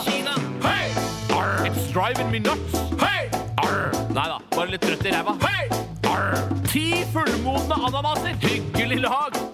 Hei! 0.64 0.92
Arr. 1.34 1.66
It's 1.66 1.92
driving 1.92 2.30
me 2.32 2.40
nuts. 2.40 2.78
Hey! 3.02 3.30
Arr. 3.58 3.90
Nei 4.14 4.28
da, 4.30 4.38
bare 4.56 4.70
litt 4.76 4.86
trøtt 4.86 5.06
i 5.06 5.16
ræva. 5.16 5.38
Hey! 5.42 5.72
Arr. 6.12 6.38
Ti 6.70 7.04
fullmodne 7.14 7.82
ananaser. 7.90 8.38
Hyggelig 8.46 9.02
lag. 9.08 9.53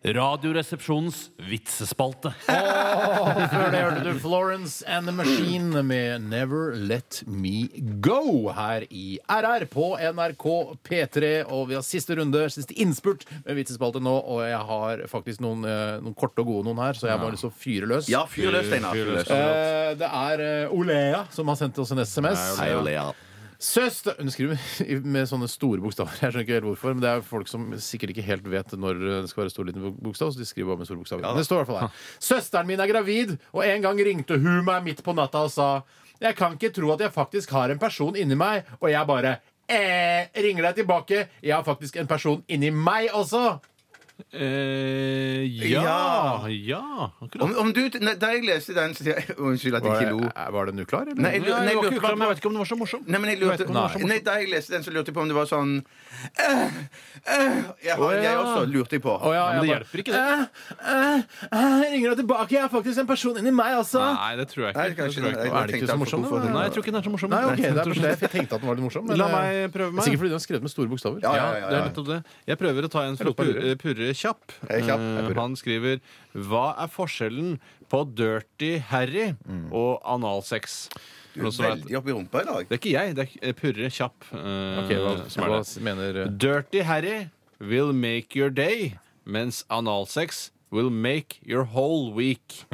Radioresepsjonens 0.00 1.26
vitsespalte. 1.44 2.30
Før 2.46 3.66
det 3.68 3.82
hørte 3.82 4.04
du 4.06 4.20
Florence 4.22 4.80
and 4.88 5.04
the 5.04 5.12
Machine 5.12 5.82
med 5.84 6.24
Never 6.24 6.72
Let 6.72 7.18
Me 7.28 7.68
Go 8.00 8.48
her 8.56 8.86
i 8.88 9.18
RR 9.28 9.66
på 9.68 9.90
NRK 10.00 10.46
P3. 10.88 11.32
Og 11.52 11.68
vi 11.68 11.76
har 11.76 11.84
siste 11.84 12.16
runde, 12.16 12.46
siste 12.48 12.72
innspurt 12.80 13.26
med 13.44 13.60
vitsespalte 13.60 14.00
nå, 14.00 14.16
og 14.24 14.40
jeg 14.48 14.64
har 14.72 15.04
faktisk 15.12 15.44
noen, 15.44 15.68
eh, 15.68 15.98
noen 16.00 16.16
korte 16.16 16.40
og 16.40 16.48
gode 16.48 16.70
noen 16.70 16.80
her, 16.80 16.96
så 16.96 17.10
jeg 17.10 17.18
har 17.18 17.20
bare 17.20 17.36
lyst 17.36 17.44
til 17.44 17.52
å 17.52 17.60
fyre 17.60 17.92
løs. 17.92 18.08
Ja, 18.08 18.24
fyr 18.24 18.54
løs, 18.56 18.70
Steinar. 18.72 18.96
Fyr 18.96 19.12
løs. 19.18 19.28
Eh, 19.28 19.94
det 20.00 20.14
er 20.24 20.46
eh, 20.48 20.72
Olea 20.80 21.26
som 21.28 21.52
har 21.52 21.60
sendt 21.60 21.76
oss 21.76 21.92
en 21.92 22.00
SMS. 22.00 22.54
Hei, 22.62 22.72
Olea. 22.78 23.10
Søster 23.60 24.16
Hun 24.16 24.30
skriver 24.32 24.56
med 25.04 25.28
sånne 25.28 25.48
store 25.52 25.82
bokstaver. 25.84 26.14
Jeg 26.16 26.32
skjønner 26.32 26.46
ikke 26.46 26.56
helt 26.56 26.68
hvorfor, 26.70 26.94
men 26.96 27.04
det 27.04 27.10
er 27.12 27.24
folk 27.26 27.50
som 27.50 27.66
sikkert 27.84 28.14
ikke 28.14 28.24
helt 28.24 28.46
vet 28.48 28.72
når 28.72 29.02
det 29.04 29.28
skal 29.28 29.44
være 29.44 29.52
stor 29.52 29.68
liten 29.68 29.90
bokstav, 30.00 30.32
så 30.32 30.40
de 30.40 30.48
skriver 30.48 30.72
bare 30.72 30.80
med 30.80 30.88
store 30.88 31.02
bokstaver. 31.02 31.26
Men 31.26 31.36
det 31.42 31.44
står 31.44 31.58
i 31.58 31.60
hvert 31.60 31.70
fall 31.70 31.82
her. 31.84 32.06
Søsteren 32.30 32.70
min 32.70 32.80
er 32.80 32.88
gravid, 32.88 33.34
og 33.52 33.66
en 33.66 33.84
gang 33.84 34.00
ringte 34.08 34.40
hun 34.40 34.64
meg 34.64 34.86
midt 34.88 35.04
på 35.04 35.12
natta 35.16 35.44
og 35.44 35.52
sa 35.52 35.68
Jeg 36.20 36.36
kan 36.40 36.56
ikke 36.56 36.72
tro 36.76 36.94
at 36.94 37.04
jeg 37.04 37.12
faktisk 37.12 37.52
har 37.56 37.72
en 37.72 37.80
person 37.80 38.16
inni 38.16 38.36
meg. 38.36 38.64
Og 38.80 38.90
jeg 38.92 39.08
bare 39.08 39.36
eh, 39.68 40.28
ringer 40.40 40.66
deg 40.68 40.80
tilbake. 40.80 41.26
Jeg 41.44 41.54
har 41.54 41.64
faktisk 41.64 41.96
en 42.00 42.08
person 42.08 42.42
inni 42.48 42.72
meg 42.72 43.12
også. 43.16 43.58
Eh, 44.32 45.70
ja. 45.70 46.46
Ja, 46.48 47.10
akkurat. 47.20 47.42
Om, 47.42 47.54
om 47.62 47.72
du, 47.72 47.80
nei, 48.00 48.14
da 48.20 48.30
jeg 48.34 48.44
leste 48.46 48.74
den, 48.76 48.94
så 48.96 49.04
sier 49.06 49.18
jeg 49.20 49.36
Unnskyld 49.48 49.78
at 49.78 49.86
jeg 49.86 49.92
Var 49.92 50.02
ikke 50.04 50.12
lo. 50.14 50.20
det, 50.28 50.46
var 50.56 50.70
den 50.70 50.82
uklar, 50.84 51.08
eller? 51.10 51.22
Nei, 51.24 51.32
jeg, 51.36 51.44
lu- 51.44 51.50
Nei, 51.50 51.60
jeg 51.70 51.76
var 51.76 51.84
lurte 51.84 51.94
ikke 51.94 52.00
uklar, 52.02 52.16
men 52.18 52.26
jeg 52.26 52.32
vet 52.34 52.42
ikke 52.42 52.50
om 52.50 52.56
det 52.58 52.62
var 52.62 52.70
så 52.70 52.78
morsom. 52.80 53.02
Nei, 53.06 53.20
men 53.22 53.32
jeg 53.32 53.40
lurte, 53.42 53.66
om 53.70 53.78
var 53.80 53.94
så 53.94 54.02
nei, 54.10 54.18
Da 54.26 54.36
jeg 54.40 54.50
leste 54.52 54.74
den, 54.76 54.84
så 54.86 54.94
lurte 54.94 55.10
jeg 55.12 55.16
på 55.18 55.24
om 55.24 55.30
det 55.32 55.36
var 55.38 55.48
sånn 55.50 55.72
øh, 55.80 56.50
øh, 56.50 57.58
jeg, 57.84 57.96
har, 57.96 58.16
jeg 58.24 58.38
også 58.40 58.64
lurte 58.70 58.98
jeg 58.98 59.04
på. 59.06 59.14
Å, 59.16 59.32
ja, 59.34 59.44
men 59.46 59.56
jeg 59.56 59.60
det 59.60 59.60
bare, 59.60 59.70
hjelper 59.74 60.02
ikke, 60.04 60.12
det. 60.12 60.20
«Eh, 60.80 60.94
eh, 60.94 61.60
eh, 61.60 61.84
ringer 61.94 62.12
deg 62.14 62.20
tilbake. 62.22 62.54
Jeg 62.56 62.62
har 62.66 62.72
faktisk 62.72 63.02
en 63.04 63.08
person 63.10 63.40
inni 63.40 63.52
meg 63.54 63.78
altså. 63.80 64.02
Nei, 64.16 64.32
det 64.40 64.46
tror 64.52 64.66
jeg 64.68 64.76
Nei, 64.76 64.86
ikke. 64.90 64.98
kanskje 65.02 65.20
Det 65.20 65.24
tror 65.24 65.30
jeg 65.30 65.40
jeg 65.40 65.50
ikke. 65.50 65.60
Er 65.60 65.70
det 65.70 65.80
ikke 65.80 65.90
så 65.92 65.98
morsom, 66.00 66.26
da? 66.26 66.42
Nei, 66.50 66.64
jeg 66.68 66.74
tror 66.76 66.84
ikke 66.84 66.94
den 66.94 67.00
er 67.00 67.06
så 67.08 67.14
morsom. 67.14 67.32
Nei, 67.34 67.42
ok, 67.46 67.56
det 67.56 67.60
er 67.60 67.68
jeg 67.70 67.76
bare 67.78 67.86
tror 67.88 68.04
det. 68.04 68.12
Jeg 68.20 68.32
tenkte 68.36 68.54
at 68.58 68.64
den 68.64 68.70
var 68.70 68.78
litt 68.80 68.86
morsom. 68.88 69.06
Men 69.10 69.20
La 69.20 69.28
eh, 69.30 69.34
meg 69.36 69.74
prøve 69.74 69.96
meg. 69.96 70.04
Sikkert 70.06 70.22
fordi 70.24 70.32
du 70.32 70.36
har 70.36 70.44
skrevet 70.44 70.66
med 70.66 70.74
store 70.74 70.92
bokstaver. 70.92 71.22
Ja, 71.24 71.32
ja, 71.34 71.40
Ja, 71.40 71.46
ja, 71.46 71.66
det 71.70 71.76
er 71.76 71.80
ja. 71.80 71.88
nettopp 71.90 72.08
det. 72.10 72.18
Jeg 72.50 72.60
prøver 72.60 72.86
å 72.86 72.92
ta 72.92 73.04
en 73.08 73.16
fra 73.20 73.26
Eller 73.30 73.38
bare 73.40 73.54
Purre, 73.56 73.76
Purre 73.80 74.09
Kjapp. 74.16 74.52
Jeg 74.68 74.82
er 74.82 74.86
kjapp, 74.86 75.00
jeg 75.00 75.24
Eh. 75.30 75.40
Han 75.40 75.56
skriver 75.56 76.00
Hva 76.34 76.64
er 76.82 76.88
forskjellen 76.88 77.58
på 77.90 78.02
Dirty 78.14 78.78
Harry 78.90 79.34
og 79.72 80.00
analsex? 80.04 80.88
Du 81.34 81.40
noen 81.42 81.46
er 81.46 81.50
som 81.54 81.64
vet- 81.64 81.78
veldig 81.84 81.96
oppi 82.00 82.12
rumpa 82.16 82.40
i 82.42 82.44
dag. 82.44 82.68
Det 82.68 82.74
er 82.74 82.80
ikke 82.80 82.94
jeg, 82.94 83.14
det 83.14 83.28
er 83.42 83.52
Purre 83.52 83.90
Kjapp 83.90 84.24
eh, 84.34 84.80
Ok, 84.82 84.90
hva, 84.98 85.28
som 85.30 85.44
er 85.44 85.48
hva 85.52 85.60
det. 85.62 85.82
mener 85.82 86.24
Dirty 86.36 86.80
Harry 86.82 87.28
will 87.60 87.92
make 87.92 88.34
your 88.36 88.50
day, 88.50 88.96
mens 89.24 89.64
analsex 89.70 90.50
will 90.70 90.90
make 90.90 91.40
your 91.44 91.64
whole 91.64 92.12
week. 92.14 92.64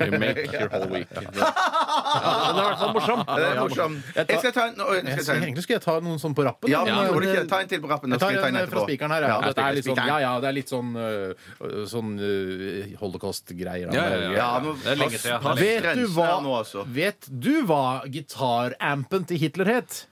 Will 0.00 0.18
make 0.18 0.50
your 0.58 0.68
whole 0.72 0.88
week. 0.88 1.08
Ja, 1.12 1.20
den 1.20 1.42
er 1.42 2.62
i 2.62 2.66
hvert 2.68 2.78
fall 2.80 2.92
morsom. 2.96 3.22
Det 3.28 3.44
er 3.48 3.58
morsom. 3.60 3.96
Jeg 4.16 4.26
tar- 4.26 4.32
Jeg 4.34 4.38
skal 4.40 4.52
ta 4.52 4.64
en, 4.68 4.76
jeg 5.08 5.18
skal 5.18 5.24
ta 5.26 5.32
en. 5.36 5.42
Egentlig 5.44 5.64
skulle 5.66 5.78
jeg 5.78 5.84
ta 5.84 5.96
noen 6.06 6.18
sånn 6.22 6.34
på 6.38 6.46
rappen. 6.46 6.70
Ja, 6.72 6.84
men, 6.88 6.94
men 7.14 7.26
eh, 7.28 7.34
ikke. 7.34 7.44
Ta 7.52 7.60
en 7.64 7.68
til 7.74 7.82
på 7.84 7.90
rappen. 7.92 8.14
Jeg 8.16 8.22
tar 8.24 8.38
en 8.48 8.56
en 8.62 8.70
fra 8.72 8.84
spikeren 8.86 9.14
her. 9.16 9.26
Ja. 9.28 9.34
Ja, 9.34 9.50
Dette 9.50 9.66
er 9.68 9.76
litt 9.80 9.88
sånn, 9.90 10.00
ja, 10.08 10.18
ja, 10.24 10.32
det 10.40 10.48
er 10.48 10.56
litt 10.60 10.72
sånn, 10.72 10.94
øh, 10.96 11.84
sånn 11.92 12.10
øh, 12.30 12.96
holocaust-greier. 13.02 13.92
Ja, 13.92 14.08
ja, 14.08 14.24
ja. 14.24 14.32
Ja, 14.38 14.48
Det 14.64 14.90
er 14.94 15.00
lenge 15.04 15.20
siden. 15.20 15.60
Vet 15.60 15.90
du, 16.00 16.06
hva, 16.16 16.30
altså. 16.62 16.84
vet 16.88 17.28
du 17.28 17.52
hva 17.68 17.84
gitarampen 18.08 19.28
til 19.28 19.38
Hitler 19.44 19.72
het? 19.78 20.04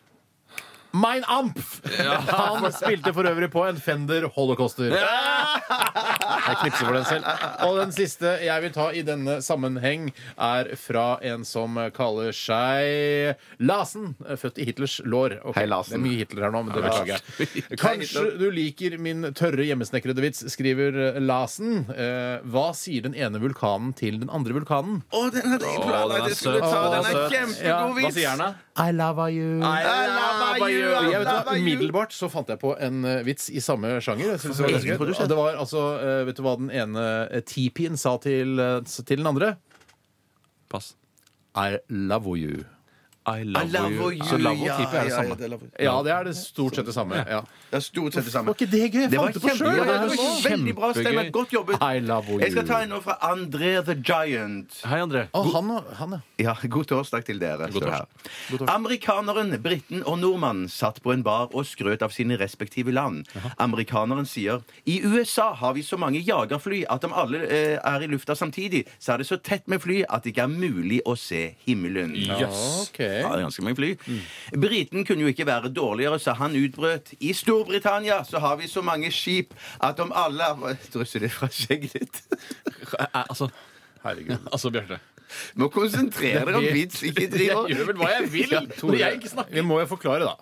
Mein 0.93 1.25
Ampf! 1.25 1.79
Han 2.29 2.67
spilte 2.77 3.15
for 3.17 3.25
øvrig 3.25 3.47
på 3.55 3.63
en 3.65 3.79
Fender 3.81 4.27
Holocauster. 4.35 4.93
Jeg 6.43 6.59
knipser 6.63 6.89
for 6.89 6.97
den 6.97 7.07
selv. 7.07 7.27
Og 7.67 7.79
den 7.79 7.95
siste 7.95 8.33
jeg 8.43 8.65
vil 8.65 8.75
ta 8.75 8.89
i 8.95 9.03
denne 9.07 9.39
sammenheng, 9.45 10.09
er 10.43 10.73
fra 10.81 11.07
en 11.25 11.45
som 11.47 11.79
kaller 11.95 12.35
seg 12.37 13.39
Lasen. 13.63 14.13
Født 14.41 14.59
i 14.63 14.67
Hitlers 14.69 14.99
lår. 15.05 15.39
Okay, 15.43 15.63
Hei, 15.63 15.69
Lasen. 15.71 15.95
Det 15.95 16.01
er 16.01 16.05
mye 16.07 16.21
Hitler 16.23 16.47
her 16.47 16.55
nå, 16.55 16.63
men 16.67 16.75
det 16.77 16.85
beklager 16.87 17.15
jeg. 17.15 17.65
Kanskje 17.83 18.25
du 18.41 18.47
liker 18.55 18.99
min 19.03 19.29
tørre 19.39 19.67
hjemmesnekrede 19.69 20.25
vits, 20.25 20.45
skriver 20.53 21.21
Lasen. 21.23 21.85
Eh, 21.95 22.43
hva 22.53 22.69
sier 22.77 23.07
den 23.07 23.17
ene 23.19 23.41
vulkanen 23.43 23.95
til 23.99 24.19
den 24.23 24.33
andre 24.33 24.59
vulkanen? 24.59 25.03
Å, 25.13 25.25
den 25.35 25.55
hadde 25.55 25.71
jeg 25.71 25.85
planlagt 25.87 26.19
er 26.19 26.27
at 26.27 26.35
jeg 26.35 26.41
skulle 26.43 26.61
søt. 26.61 26.69
ta. 26.73 26.83
Den 26.97 27.11
er 27.13 27.37
kjempegod 27.37 27.97
vits. 28.01 28.07
Hva 28.09 28.15
sier 28.19 28.33
han 28.35 28.45
da? 28.45 28.51
I 28.73 28.89
love 28.97 29.29
you. 29.29 29.61
I 29.61 29.83
love 30.09 30.69
you, 30.73 30.93
I 30.97 31.11
Jeg 31.13 31.21
vet 31.21 31.29
love 31.29 31.57
you. 31.57 31.63
Umiddelbart 31.63 32.15
så 32.17 32.29
fant 32.33 32.49
jeg 32.49 32.61
på 32.63 32.73
en 32.81 33.05
eh, 33.05 33.21
vits 33.27 33.51
i 33.53 33.61
samme 33.61 33.99
sjanger. 34.05 34.39
Var 34.41 35.27
det 35.29 35.37
var 35.37 35.59
altså 35.61 35.83
eh, 36.01 36.23
Vet 36.33 36.39
du 36.41 36.47
hva 36.47 36.55
den 36.57 36.71
ene 36.73 37.03
uh, 37.29 37.41
tipien 37.45 37.99
sa 38.01 38.15
til, 38.25 38.57
eh, 38.57 38.79
til 38.89 39.19
den 39.21 39.29
andre? 39.29 39.51
Pass. 40.73 40.95
I 41.53 41.77
love 41.93 42.25
you. 42.41 42.63
I 43.25 43.41
I 43.41 43.45
love, 43.45 43.73
love 43.73 43.93
you. 43.93 44.11
you. 44.13 44.25
Så 44.27 44.37
love 44.37 44.59
og 44.59 44.67
Ja, 44.67 44.75
er 44.83 44.87
det 44.91 45.11
ja, 45.11 45.17
samme. 45.17 45.29
ja, 45.29 45.35
det 45.35 45.53
er 45.53 45.85
Ja, 45.85 46.03
det 46.03 46.11
er 46.13 46.25
det 46.25 46.37
stort 46.37 46.75
sett 46.75 46.87
det 46.87 46.95
samme. 46.95 47.15
Ja. 47.29 47.41
Det 47.71 47.77
er 47.79 47.81
stort 47.81 48.15
sett 48.15 48.25
det 48.25 48.33
samme. 48.33 48.47
Var 48.51 48.55
ikke 48.59 48.71
det 48.73 48.81
gøy? 48.93 49.01
Jeg 49.03 49.13
fant 49.15 49.35
det 49.35 49.43
på 49.43 49.53
sjøl. 49.57 49.77
ja, 49.77 49.85
det 49.85 50.19
var 50.19 50.51
veldig 50.51 50.75
bra, 50.75 50.93
Steinar. 50.93 51.31
Godt 51.31 51.53
jobbet. 51.55 51.77
I 51.83 52.01
love 52.03 52.27
you. 52.33 52.41
Jeg 52.43 52.51
skal 52.57 52.67
ta 52.67 52.81
en 52.83 52.89
nå 52.89 53.01
fra 53.05 53.15
André 53.31 53.71
the 53.87 53.95
Giant. 53.95 54.81
Hei, 54.85 54.99
André. 55.05 55.23
Oh, 55.33 55.47
han, 55.55 55.71
han, 56.01 56.17
ja. 56.39 56.55
Ja, 56.63 56.69
God 56.69 56.85
torsdag 56.91 57.25
til 57.25 57.39
dere. 57.39 57.71
God 57.71 57.87
torsdag. 57.87 58.69
Amerikaneren, 58.75 59.55
briten 59.63 60.03
og 60.05 60.19
nordmannen 60.19 60.69
satt 60.69 60.99
på 61.05 61.13
en 61.15 61.23
bar 61.23 61.55
og 61.55 61.67
skrøt 61.67 62.03
av 62.03 62.11
sine 62.11 62.37
respektive 62.41 62.91
land. 62.93 63.25
Amerikaneren 63.63 64.27
sier 64.27 64.61
i 64.85 64.99
USA 65.07 65.53
har 65.55 65.75
vi 65.79 65.83
så 65.87 65.97
mange 65.97 66.19
jagerfly 66.27 66.83
at 66.91 67.05
om 67.05 67.15
alle 67.15 67.45
eh, 67.47 67.79
er 67.79 68.03
i 68.03 68.11
lufta 68.11 68.35
samtidig, 68.35 68.85
så 68.99 69.13
er 69.15 69.23
det 69.23 69.27
så 69.31 69.39
tett 69.39 69.69
med 69.71 69.81
fly 69.85 70.03
at 70.09 70.25
det 70.25 70.35
ikke 70.35 70.43
er 70.49 70.53
mulig 70.53 71.01
å 71.07 71.15
se 71.17 71.55
himmelen. 71.67 72.17
Yes. 72.17 72.89
Ok. 72.89 73.01
Ja, 73.21 73.33
det 73.33 73.43
er 73.43 73.47
ganske 73.47 73.65
mange 73.67 73.79
fly. 73.79 73.91
Briten 74.63 75.07
kunne 75.09 75.27
jo 75.27 75.33
ikke 75.33 75.47
være 75.47 75.73
dårligere, 75.75 76.19
så 76.23 76.35
han 76.39 76.57
utbrøt 76.57 77.13
I 77.21 77.33
Storbritannia 77.37 78.23
så 78.29 78.41
har 78.43 78.57
vi 78.61 78.71
så 78.71 78.83
mange 78.83 79.11
skip 79.13 79.55
at 79.83 80.01
om 80.01 80.13
alle 80.15 80.49
Drysser 80.93 81.25
det 81.25 81.33
fra 81.35 81.49
skjegget 81.53 81.93
ditt? 81.99 82.23
Altså, 83.13 83.51
Herregud. 84.03 84.39
altså 84.53 84.71
Bjarte. 84.75 85.01
Må 85.61 85.69
konsentrere 85.73 86.43
dere 86.47 86.61
om 86.61 86.67
vits, 86.75 87.03
ikke 87.07 87.27
driv 87.33 87.53
og 87.57 87.69
Jeg 87.71 87.79
gjør 87.79 87.89
vel 87.91 88.01
hva 88.03 88.11
jeg 88.13 88.29
vil 88.33 88.53
når 88.53 88.97
jeg 88.99 89.19
ikke 89.19 89.31
snakker. 89.33 89.57
Vi 89.57 89.65
må 89.67 89.79
jo 89.81 89.89
forklare, 89.91 90.29
da. 90.29 90.35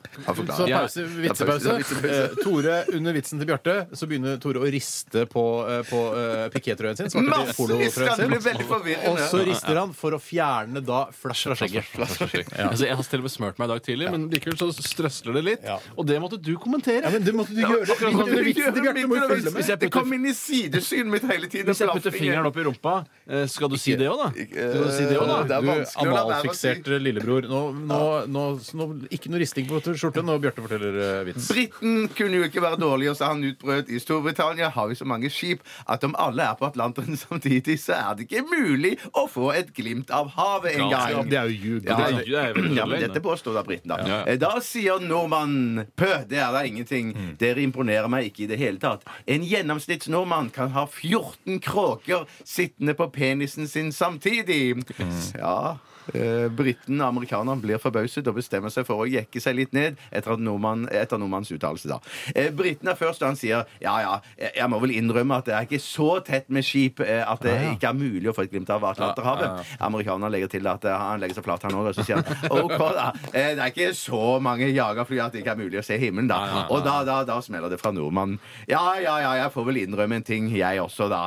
Så 0.57 0.67
pause, 0.67 1.05
vitsepause. 1.21 1.75
pause. 1.79 2.11
Eh, 2.11 2.37
Tore, 2.43 2.77
under 2.97 3.17
vitsen 3.17 3.41
til 3.41 3.51
Bjarte, 3.51 3.77
så 3.97 4.09
begynner 4.11 4.41
Tore 4.43 4.63
å 4.63 4.71
riste 4.71 5.25
på, 5.31 5.45
uh, 5.67 5.81
på 5.89 6.01
uh, 6.15 6.47
pikétrøyen 6.55 6.99
sin. 6.99 7.11
svarte 7.13 7.31
Massevis! 7.31 7.59
polotrøyen 7.59 8.23
Det 8.23 8.29
blir 8.33 8.45
veldig 8.47 8.67
Og 8.67 8.73
forvirrende. 8.75 9.29
så 9.33 9.43
rister 9.47 9.81
han 9.81 9.95
for 9.97 10.17
å 10.17 10.21
fjerne 10.23 10.83
da 10.85 11.03
flash 11.15 11.51
fra 11.51 11.59
skjegget. 11.61 11.95
Altså, 12.01 12.87
jeg 12.89 12.99
har 12.99 13.11
til 13.11 13.23
og 13.23 13.29
med 13.29 13.35
smurt 13.35 13.61
meg 13.61 13.71
i 13.71 13.73
dag 13.75 13.85
tidlig, 13.87 14.11
men 14.15 14.27
likevel 14.33 14.59
så 14.61 14.71
strøsler 14.75 15.39
det 15.39 15.45
litt. 15.47 15.67
Ja. 15.67 15.79
Og 15.97 16.09
det 16.09 16.19
måtte 16.23 16.41
du 16.41 16.53
kommentere. 16.61 17.05
Ja, 17.07 17.15
men 17.15 17.27
det 17.27 17.37
måtte 17.37 17.55
du 17.57 17.63
gjøre. 17.63 17.87
akkurat 17.87 18.19
sånn 18.19 18.45
vitsen 18.49 18.75
til 18.77 18.87
Bjarte, 18.87 19.07
må 19.11 19.21
jo 19.21 19.31
følge 19.35 19.55
Hvis 19.59 19.73
jeg 19.73 19.81
Det 19.81 19.91
putter 19.91 20.01
kom 20.01 20.17
inn 20.17 20.29
i 20.31 20.35
sidesynet 20.37 21.15
mitt 21.15 21.29
hele 21.31 21.51
tiden. 21.51 21.71
Hvis 21.71 21.85
jeg 21.85 21.95
putter 21.95 22.15
fingeren 22.15 22.51
opp 22.51 22.59
i 22.61 22.67
rumpa, 22.67 22.97
eh, 23.29 23.47
skal 23.51 23.69
du 23.73 23.77
si 23.81 23.95
det 23.99 24.09
òg, 24.11 24.21
da? 24.23 24.29
Skal 24.33 24.85
du 24.87 24.91
si 24.95 25.05
det 25.11 25.19
også, 25.19 25.37
da? 25.37 25.43
Det 25.45 25.57
er 25.59 26.05
Du 26.05 26.15
analfikserte 26.17 26.99
lillebror. 27.03 27.49
Nå, 27.51 27.61
nå, 27.91 28.01
nå, 28.31 28.45
nå, 28.79 28.89
ikke 29.13 29.31
noe 29.33 29.41
risting 29.43 29.69
på 29.71 29.81
skjorte 29.91 30.23
når 30.25 30.41
Bjarte 30.45 30.65
forteller 30.65 30.99
eh, 31.05 31.25
vits. 31.29 31.49
Briten 31.51 32.09
kunne 32.17 32.41
jo 32.41 32.47
ikke 32.49 32.63
være 32.65 32.79
dårlig, 32.81 33.11
og 33.13 33.19
så 33.19 33.31
han 33.33 33.43
utbrøt 33.51 33.91
i 33.91 34.01
Storbritannia 34.03 34.71
har 34.75 34.89
vi 34.91 34.99
så 34.99 35.07
mange 35.09 35.31
skip 35.33 35.65
at 35.91 36.05
om 36.07 36.15
alle 36.21 36.47
er 36.47 36.57
på 36.61 36.69
Atlanteren 36.71 37.17
samtidig, 37.27 37.79
så 37.83 37.97
er 37.99 38.19
det 38.19 38.29
ikke 38.29 38.45
mulig 38.49 38.95
å 39.17 39.27
få 39.31 39.51
et 39.57 39.73
glimt 39.77 40.11
av 40.15 40.31
havet 40.37 40.77
en 40.79 40.91
gang. 40.93 41.29
Det 41.31 41.39
er 41.41 41.51
jo 41.51 41.59
ljug. 41.75 41.89
Ja, 41.91 41.97
Det 41.97 42.07
er- 42.07 42.25
det 42.31 42.39
er 42.41 42.55
veldig 42.55 42.77
ja, 42.77 42.87
men 42.87 43.01
dette 43.03 43.21
påstår 43.25 43.55
da 43.59 43.63
briten, 43.67 43.91
da. 43.91 43.99
Ja. 44.07 44.21
Eh, 44.27 44.37
Da 44.41 44.55
sier 44.65 45.01
nordmannen 45.03 45.87
Pø, 45.97 46.09
det 46.29 46.39
er 46.41 46.53
da 46.55 46.63
ingenting. 46.65 47.11
Mm. 47.15 47.33
Dere 47.41 47.61
imponerer 47.65 48.09
meg 48.11 48.31
ikke 48.31 48.45
i 48.45 48.49
det 48.51 48.59
hele 48.61 48.79
tatt. 48.81 49.03
En 49.29 49.43
gjennomsnittsnordmann 49.45 50.51
kan 50.55 50.71
ha 50.75 50.87
14 50.87 51.59
kråker 51.61 52.27
sittende 52.47 52.95
på 52.99 53.09
penisen 53.41 53.69
sin 53.69 53.93
samtidig. 53.93 54.77
Mm. 54.77 55.39
Ja. 55.39 55.79
Eh, 56.15 56.49
Briten 56.49 57.01
og 57.01 57.09
amerikaneren 57.13 57.61
blir 57.63 57.79
forbauset 57.83 58.27
og 58.31 58.37
bestemmer 58.41 58.73
seg 58.73 58.87
for 58.89 59.05
å 59.05 59.09
jekke 59.09 59.41
seg 59.43 59.55
litt 59.59 59.73
ned 59.77 59.99
etter, 60.11 60.33
at 60.35 60.41
nordmann, 60.43 60.87
etter 60.91 61.21
nordmannens 61.21 61.53
uttalelse. 61.55 61.89
da. 61.91 61.99
Eh, 62.35 62.51
Briten 62.57 62.89
er 62.91 62.99
først, 62.99 63.23
og 63.23 63.29
han 63.33 63.39
sier 63.39 63.65
ja, 63.83 63.95
ja, 64.03 64.15
jeg 64.57 64.69
må 64.73 64.81
vel 64.83 64.95
innrømme 64.97 65.37
at 65.39 65.47
det 65.51 65.55
er 65.57 65.69
ikke 65.69 65.81
så 65.83 66.09
tett 66.27 66.49
med 66.51 66.65
skip 66.67 67.01
eh, 67.05 67.23
at 67.27 67.45
det 67.45 67.55
ikke 67.75 67.91
er 67.93 67.99
mulig 68.01 68.31
å 68.31 68.35
få 68.37 68.47
et 68.47 68.53
glimt 68.55 68.71
av 68.75 68.85
Atlanterhavet. 68.91 69.65
Amerikaneren 69.81 70.33
legger 70.35 70.51
til 70.57 70.67
at 70.71 70.85
eh, 70.89 70.97
han 71.01 71.21
legger 71.23 71.39
seg 71.41 71.47
flat, 71.47 71.63
han 71.69 71.77
òg, 71.79 71.91
og 71.93 71.99
så 72.01 72.07
sier 72.07 72.21
han 72.21 72.51
OK, 72.65 72.77
da. 72.97 73.07
eh, 73.35 73.53
Det 73.59 73.65
er 73.67 73.75
ikke 73.75 73.91
så 73.99 74.23
mange 74.43 74.71
jagerfly 74.73 75.21
at 75.23 75.37
det 75.37 75.45
ikke 75.45 75.55
er 75.55 75.63
mulig 75.63 75.81
å 75.83 75.87
se 75.87 75.99
himmelen, 76.01 76.29
da. 76.31 76.67
Og 76.73 76.83
da, 76.87 77.01
da, 77.07 77.21
da 77.29 77.39
smeller 77.45 77.71
det 77.73 77.81
fra 77.83 77.93
nordmannen. 77.95 78.39
Ja, 78.71 78.83
ja, 79.03 79.19
ja, 79.23 79.35
jeg 79.45 79.53
får 79.55 79.69
vel 79.71 79.83
innrømme 79.85 80.21
en 80.21 80.27
ting, 80.27 80.49
jeg 80.57 80.81
også, 80.83 81.09
da. 81.13 81.23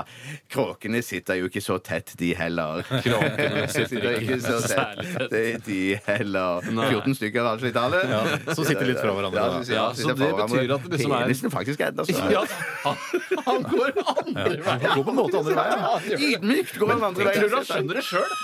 Kråkene 0.51 1.01
sitter 1.05 1.39
jo 1.39 1.49
ikke 1.49 1.61
så 1.63 1.77
tett, 1.83 2.13
de 2.19 2.33
heller. 2.37 2.83
Kråkene 3.03 3.67
sitter 3.73 4.09
ikke 4.19 4.39
så 4.43 4.59
særlig 4.71 5.05
tett. 5.13 5.29
De, 5.33 5.43
de 5.67 5.79
heller. 6.07 6.61
14 6.63 7.15
stykker, 7.19 7.49
altså, 7.53 7.69
i 7.69 7.73
tallet. 7.75 8.03
Ja, 8.13 8.21
som 8.53 8.65
sitter 8.67 8.85
litt 8.89 9.01
fra 9.03 9.13
hverandre, 9.17 9.43
Ja, 9.43 9.61
sitter- 9.63 9.77
Ja, 9.77 9.85
så 9.97 10.13
det 10.13 10.29
betyr 10.39 10.73
at 10.77 10.87
det 10.87 10.91
liksom 10.97 11.15
er- 11.17 11.25
Penisen 11.27 11.53
faktisk 11.53 11.83
er 11.83 11.91
enda 11.93 12.05
større. 12.07 12.31
Ja, 12.31 12.43
han, 12.83 12.97
han 13.47 13.69
går 13.69 13.93
andre 14.15 14.49
veien. 14.49 14.65
Han 14.69 14.97
går 14.97 15.03
på 15.03 15.13
en 15.15 15.19
måte 15.21 15.43
andre 15.43 15.59
veien. 15.61 16.27
Ydmykt 16.31 16.75
går 16.81 16.93
han 16.95 17.07
andre 17.11 17.29
Jeg 17.29 17.43
tror 17.43 17.55
han 17.59 17.69
skjønner 17.71 17.99
det 18.01 18.05
sjøl. 18.09 18.35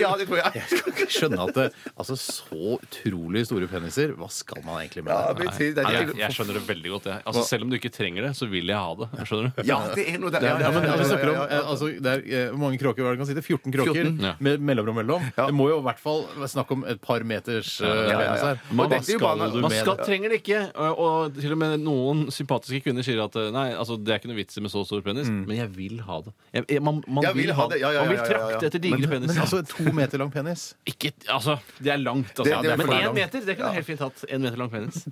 Ja, 0.00 0.10
det 0.16 0.26
tror 0.28 0.38
jeg. 0.40 0.62
Jeg 1.04 1.08
skjønner 1.12 1.42
at 1.48 1.54
det, 1.58 1.64
altså, 1.98 2.14
så 2.16 2.78
utrolig 2.78 3.42
store 3.46 3.66
peniser, 3.70 4.14
hva 4.18 4.28
skal 4.32 4.62
man 4.64 4.80
egentlig 4.82 5.04
med 5.04 5.12
Ja, 5.12 5.32
det? 5.32 5.44
men 5.44 5.52
si- 5.58 5.72
det 5.76 5.84
er 5.84 5.92
Jeg, 5.98 6.14
jeg 6.18 6.30
skjønner 6.36 6.54
det 6.58 6.62
veldig 6.68 6.90
godt. 6.94 7.04
Jeg. 7.10 7.22
Altså, 7.28 7.42
selv 7.48 7.62
om 7.66 7.70
du 7.70 7.76
ikke 7.78 7.90
trenger 7.92 8.22
det, 8.28 8.32
så 8.38 8.48
vil 8.50 8.66
jeg 8.72 8.76
ha 8.80 8.94
det. 9.00 9.08
Skjønner 9.28 9.52
du? 9.54 9.62
Ja, 9.68 9.78
det 9.94 10.06
er 10.14 10.18
noe 10.22 10.30
der. 10.34 10.46
Ja, 10.48 10.70
men 10.72 10.86
ja, 10.88 10.96
vi 10.96 11.04
snakker 11.10 11.30
om 11.34 11.40
eh, 11.44 11.68
altså, 11.74 11.90
det 12.00 12.12
er, 12.14 12.24
eh, 12.24 12.48
Hvor 12.54 12.62
mange 12.64 12.78
kråker 12.80 13.04
var 13.04 13.14
det 13.14 13.20
kan 13.22 13.28
sitte? 13.30 13.44
14 13.44 13.72
kråker 13.76 13.92
14, 14.00 14.20
ja. 14.24 14.32
med 14.40 14.60
mellomrom 14.60 14.96
mellom. 15.02 15.22
Ja. 15.36 15.46
Det 15.50 15.54
må 15.54 15.68
jo 15.70 15.78
i 15.80 15.84
hvert 15.88 16.00
fall 16.02 16.24
være 16.38 16.50
snakk 16.54 16.70
om 16.74 16.84
et 16.88 17.00
par 17.04 17.24
meters 17.24 17.74
eh, 17.80 17.88
ja, 17.88 18.04
ja. 18.10 18.18
penis 18.24 18.44
her. 18.48 18.60
Man- 18.70 18.86
Og 18.86 18.90
dette 18.94 19.10
er 19.10 19.12
jo 19.14 19.18
skal 19.18 19.38
bare- 19.44 19.62
Man 19.64 19.70
skal, 19.70 19.96
det? 20.00 20.06
trenger 20.08 20.28
det 20.34 20.40
ikke. 20.42 20.62
Og, 20.74 20.98
og 21.04 21.34
til 21.40 21.52
og 21.52 21.58
med 21.58 21.80
noen 21.84 22.24
sympatiske 22.32 22.82
kvinner 22.88 23.04
sier 23.06 23.22
at 23.24 23.36
eh, 23.36 23.50
nei, 23.54 23.68
altså, 23.74 23.98
det 24.00 24.14
er 24.14 24.18
ikke 24.22 24.32
noe 24.32 24.40
vits 24.40 24.56
i 24.58 24.64
med 24.64 24.70
så 24.72 24.84
stor 24.86 25.02
penis, 25.04 25.28
men 25.28 25.56
jeg 25.56 25.68
vil 25.76 26.00
ha 26.08 26.20
det. 26.24 26.32
Jeg, 26.54 26.64
jeg, 26.76 26.82
man 26.82 27.02
man 27.08 27.22
Jeg 27.24 27.34
vil 27.34 27.46
vil 27.48 27.54
ha 27.54 27.68
det. 27.68 27.80
ja, 27.80 27.90
Ja, 27.90 27.92
ja, 27.92 28.00
Man 28.04 28.08
vil 28.14 28.18
ja, 28.18 28.24
ja, 28.24 28.30
ja. 28.30 28.48
trakte 28.48 28.66
etter 28.70 28.80
digre 28.80 29.06
Men 29.08 29.10
peniser. 29.24 29.40
altså 29.44 29.60
to 29.76 29.92
meter 29.92 30.18
lang 30.22 30.30
penis? 30.34 30.74
Ikke, 30.86 31.12
altså, 31.28 31.58
det 31.80 31.92
er 31.94 31.98
langt. 32.02 32.32
Altså. 32.34 32.44
Det- 32.44 32.62
det 32.62 32.72
er 32.72 32.76
men 32.76 32.86
én 32.88 33.02
langt. 33.08 33.14
meter 33.14 33.40
det 33.46 33.56
kunne 33.58 33.72
jeg 33.72 33.82
helt 33.82 33.86
fint 33.86 34.00
hatt. 34.00 34.24
En 34.28 34.42
meter 34.42 34.56
lang 34.60 34.70
penis. 34.70 35.04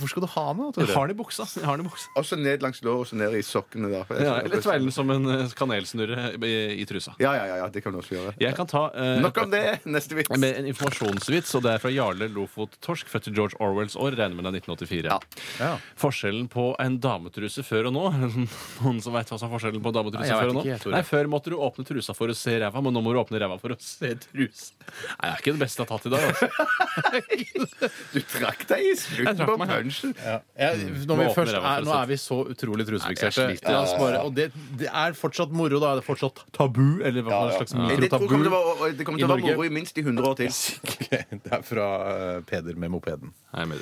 Hvor 0.00 0.08
skal 0.08 0.22
du 0.22 0.28
ha 0.32 0.44
den, 0.54 0.70
da, 0.72 0.80
Jeg 0.80 0.86
Tore? 0.88 0.94
har 0.96 1.06
den 1.10 1.16
i 1.16 1.18
buksa. 1.18 1.44
Jeg 1.60 1.64
har 1.66 1.76
den 1.76 1.84
i 1.84 1.88
buksa. 1.90 2.06
Og 2.16 2.24
så 2.24 2.36
ned 2.38 2.62
langs 2.62 2.78
lår, 2.80 3.00
og 3.02 3.06
så 3.10 3.16
ned 3.20 3.34
i 3.36 3.42
sokkene. 3.44 3.90
da. 3.90 4.04
Ja, 4.16 4.36
eller 4.40 4.62
tveile 4.62 4.86
den 4.86 4.92
som 4.94 5.10
en 5.12 5.26
eh, 5.28 5.48
kanelsnurre 5.58 6.30
i, 6.40 6.80
i 6.80 6.84
trusa. 6.88 7.12
Ja, 7.20 7.34
ja, 7.36 7.44
ja, 7.50 7.56
ja, 7.60 7.66
det 7.68 7.82
kan 7.84 7.92
du 7.92 7.98
også 8.00 8.14
gjøre. 8.16 8.32
Jeg 8.40 8.54
kan 8.56 8.66
ta 8.70 8.86
eh, 8.94 9.20
Nok 9.20 9.36
om 9.42 9.50
det. 9.50 9.80
Neste 9.84 10.14
vits. 10.16 10.30
med 10.38 10.56
en 10.56 10.70
informasjonsvits, 10.70 11.52
og 11.58 11.62
det 11.66 11.74
er 11.74 11.78
fra 11.82 11.90
Jarle 11.92 12.28
Lofot 12.32 12.78
Torsk, 12.80 13.10
født 13.12 13.28
i 13.28 13.34
George 13.36 13.58
Orwells 13.60 13.96
år. 13.96 14.16
Regner 14.16 14.34
med 14.40 14.44
det 14.48 14.62
er 14.62 14.72
1984. 14.72 15.04
Ja. 15.10 15.18
Ja. 15.60 15.76
Forskjellen 16.00 16.48
på 16.48 16.70
en 16.80 16.96
dametruse 17.02 17.62
før 17.66 17.90
og 17.90 17.92
nå? 17.98 18.06
Noen 18.84 19.02
som 19.04 19.12
vet 19.12 19.28
hva 19.28 19.36
som 19.38 19.50
er 19.50 19.54
forskjellen 19.58 19.82
på 19.84 19.92
en 19.92 19.98
dametruse 20.00 20.22
Nei, 20.24 20.30
jeg 20.30 20.38
før 20.38 20.46
vet 20.46 20.50
og 20.50 20.54
nå? 20.56 20.60
ikke, 20.64 20.72
jeg 20.76 20.80
tror 20.86 20.96
Nei. 20.96 21.02
Før 21.10 21.30
måtte 21.34 21.50
du 21.52 21.56
åpne 21.60 21.84
trusa 21.84 22.16
for 22.16 22.32
å 22.32 22.36
se 22.40 22.56
ræva, 22.62 22.80
men 22.80 22.94
nå 22.96 23.02
må 23.04 23.12
du 23.12 23.20
åpne 23.20 23.42
ræva 23.42 23.60
for 23.60 23.74
å 23.74 23.78
se 24.00 24.10
trus. 24.24 24.60
Nei, 24.80 25.28
jeg 25.28 25.30
er 25.30 25.42
ikke 25.42 25.52
det 25.54 25.60
beste 25.60 25.80
jeg 25.80 25.86
har 25.86 25.90
tatt 25.92 26.06
i 26.06 26.12
dag. 26.14 26.22
Altså. 26.30 26.46
Du 28.10 28.18
trakk 28.32 28.62
deg 28.68 28.80
i 28.88 28.94
slutten 28.98 29.40
på 29.46 29.54
punsjen. 29.60 30.12
Ja. 30.18 30.36
Jeg, 30.58 30.80
når 31.06 31.10
Må 31.10 31.16
vi 31.20 31.26
åpne 31.28 31.36
først 31.36 31.54
ræva 31.54 31.72
er, 31.78 31.84
nå 31.86 31.92
er 31.94 32.08
vi 32.10 32.16
så 32.20 32.38
utrolig 32.52 32.86
trusefikserte. 32.88 33.44
Nei, 33.44 33.52
jeg 33.54 33.60
sliter. 33.60 33.74
La 33.76 33.82
oss 33.84 33.94
bare- 34.00 34.22
Og 34.26 34.34
det, 34.36 34.46
det 34.80 34.88
er 34.90 35.16
fortsatt 35.18 35.52
moro, 35.54 35.78
da. 35.82 35.92
Er 35.94 36.00
Det 36.00 36.06
fortsatt 36.08 36.42
tabu. 36.56 36.82
Eller 37.06 37.22
hva 37.28 37.40
slags 37.54 37.74
Eh, 37.76 37.76
Det 37.76 37.86
tror 37.86 37.90
jeg 37.90 38.00
mikrotabu. 38.00 38.26
kommer 38.28 38.44
til 38.44 38.52
å 38.52 38.62
være- 38.80 38.96
det 38.98 39.06
kommer 39.06 39.18
til 39.22 39.26
å 39.26 39.30
I 39.30 39.32
være 39.32 39.40
Norge. 39.44 39.56
moro 39.56 39.64
i 39.68 39.74
minst 39.78 39.98
i 39.98 40.02
100 40.02 40.26
år 40.26 40.36
til. 40.40 40.50
Det 41.44 41.52
er 41.52 41.62
fra 41.70 41.86
eh, 42.10 42.40
Peder 42.50 42.76
med 42.76 42.90
mopeden. 42.96 43.32
Nei, 43.54 43.64
men, 43.70 43.78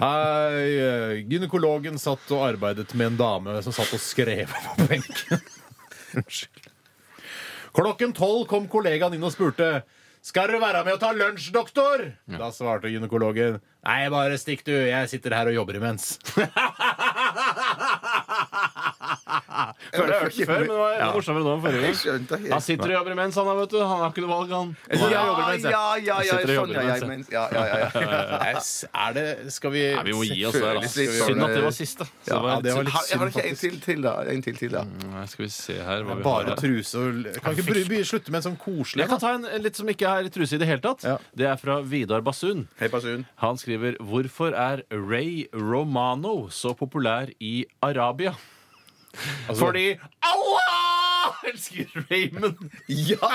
Hei, 0.00 0.68
eh, 0.78 1.24
gynekologen 1.28 1.98
satt 2.00 2.30
og 2.32 2.46
arbeidet 2.48 2.94
med 2.94 3.12
en 3.12 3.16
dame 3.20 3.58
som 3.62 3.72
satt 3.76 3.92
og 3.92 4.00
skrev 4.00 4.48
på 4.78 4.88
benken. 4.88 5.42
Unnskyld. 6.18 6.70
Klokken 7.74 8.14
tolv 8.14 8.46
kom 8.50 8.68
kollegaen 8.70 9.16
inn 9.16 9.26
og 9.26 9.34
spurte 9.34 9.82
skal 10.24 10.48
du 10.48 10.56
være 10.56 10.80
med 10.86 10.94
og 10.96 11.00
ta 11.02 11.10
lunsj, 11.12 11.50
doktor? 11.52 12.00
Da 12.24 12.46
svarte 12.54 12.88
gynekologen 12.88 13.58
Nei, 13.84 14.06
bare 14.08 14.38
stikk 14.40 14.62
du. 14.64 14.72
Jeg 14.72 15.10
sitter 15.12 15.34
her 15.36 15.50
og 15.50 15.56
jobber 15.58 15.76
imens. 15.76 16.14
Før, 19.54 20.06
det 20.08 20.14
har 20.14 20.14
jeg 20.14 20.24
hørt 20.24 20.38
før, 20.48 20.58
men 20.58 20.68
det 20.68 20.78
var 20.78 21.14
morsommere 21.14 21.44
nå 21.44 21.54
enn 21.54 21.62
forrige 21.64 21.82
gang. 21.84 21.96
skjønte. 22.00 22.38
Han 22.52 22.64
sitter 22.64 22.90
og 22.90 22.94
jobber 22.98 23.14
imens, 23.14 23.38
han 23.40 23.48
da, 23.50 23.54
vet 23.60 23.74
du. 23.74 23.78
Han 23.84 24.02
har 24.02 24.12
ikke 24.12 24.24
noe 24.24 24.32
valg, 24.34 24.54
han. 24.54 24.74
Ja, 24.94 25.82
ja, 26.04 26.18
ja, 26.24 26.38
sånn, 26.44 26.74
ja, 27.32 27.44
ja, 27.54 27.64
ja. 27.72 28.62
Er 29.04 29.14
det 29.16 29.24
Skal 29.54 29.72
vi 29.74 29.82
Nei, 29.94 30.04
vi 30.08 30.14
må 30.16 30.24
gi 30.26 30.44
oss 30.48 30.56
der, 30.58 30.78
da. 30.80 30.90
Synd 30.90 31.44
at 31.46 31.54
det 31.54 31.62
var 31.64 31.74
siste. 31.76 32.06
Så 32.24 32.34
Ja, 32.34 32.34
det 32.34 32.42
var 32.44 32.50
ja, 32.50 32.60
det 32.64 32.74
var 32.74 32.86
litt 32.88 33.08
synd, 33.08 33.20
Har, 33.20 33.32
ikke 33.32 33.46
en 33.48 33.58
til 33.60 33.80
til, 33.84 34.04
da. 34.04 34.14
En 34.34 34.44
til 34.44 34.58
til, 34.58 34.74
da. 34.74 34.84
Skal 35.30 35.46
vi 35.46 35.50
se 35.54 35.78
her 35.78 36.04
hva 36.06 36.18
vi 36.18 36.22
har 36.22 36.24
Bare 36.26 36.56
truse 36.58 37.00
og 37.00 37.28
Kan 37.44 37.58
ikke 37.58 38.04
slutte 38.08 38.34
med 38.34 38.40
en 38.42 38.46
sånn 38.50 38.58
koselig 38.60 39.04
Jeg 39.04 39.12
kan 39.12 39.22
ta 39.22 39.34
en 39.38 39.44
en 39.54 39.62
litt 39.64 39.78
som 39.78 39.90
ikke 39.90 40.08
er 40.08 40.30
truse 40.34 40.56
i 40.56 40.62
det 40.62 40.68
hele 40.68 40.82
tatt. 40.84 41.04
Det 41.36 41.46
er 41.48 41.60
fra 41.60 41.78
Vidar 41.86 42.24
Basun. 42.26 42.66
Hei, 42.80 42.88
Basun. 42.92 43.26
Han 43.42 43.60
skriver 43.60 43.98
Hvorfor 44.02 44.56
er 44.56 44.84
Ray 44.90 45.46
Romano 45.54 46.48
så 46.50 46.74
populær 46.78 47.30
i 47.40 47.64
Arabia? 47.84 48.34
Altså- 49.48 49.60
Fordi 49.64 49.86
Allah 50.22 51.40
elsker 51.50 51.86
Raymond! 52.10 52.70
Ja! 52.88 53.30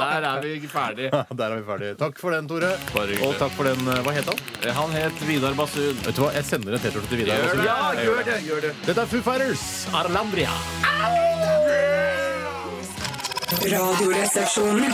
Der 0.00 0.26
er 0.30 0.40
vi 0.42 0.68
ferdig. 0.68 1.10
Der 1.12 1.44
er 1.50 1.56
vi 1.60 1.64
ferdige. 1.66 1.94
Takk 2.00 2.20
for 2.20 2.30
den, 2.36 2.48
Tore. 2.48 2.72
Bare. 2.94 3.18
Og 3.26 3.36
takk 3.40 3.52
for 3.56 3.64
den 3.68 3.80
eh, 3.92 4.00
Hva 4.06 4.12
het 4.16 4.30
han? 4.30 4.38
Han 4.80 4.90
het 4.96 5.20
Vidar 5.28 5.54
Basun. 5.58 5.96
Vet 6.06 6.16
du 6.16 6.22
hva, 6.24 6.32
Jeg 6.36 6.44
sender 6.48 6.76
en 6.76 6.84
T-skjorte 6.84 7.08
til 7.12 7.22
Vidar. 7.24 7.40
Gjør 7.42 7.60
det. 7.60 7.66
Ja, 7.66 7.78
gjør 8.04 8.22
det. 8.30 8.38
gjør 8.48 8.60
det 8.68 8.74
Dette 8.86 9.00
er 9.06 9.12
Foo 9.12 9.22
Fighters. 9.26 9.66
Arlambria. 9.94 10.54
Radioresepsjonen. 13.66 14.92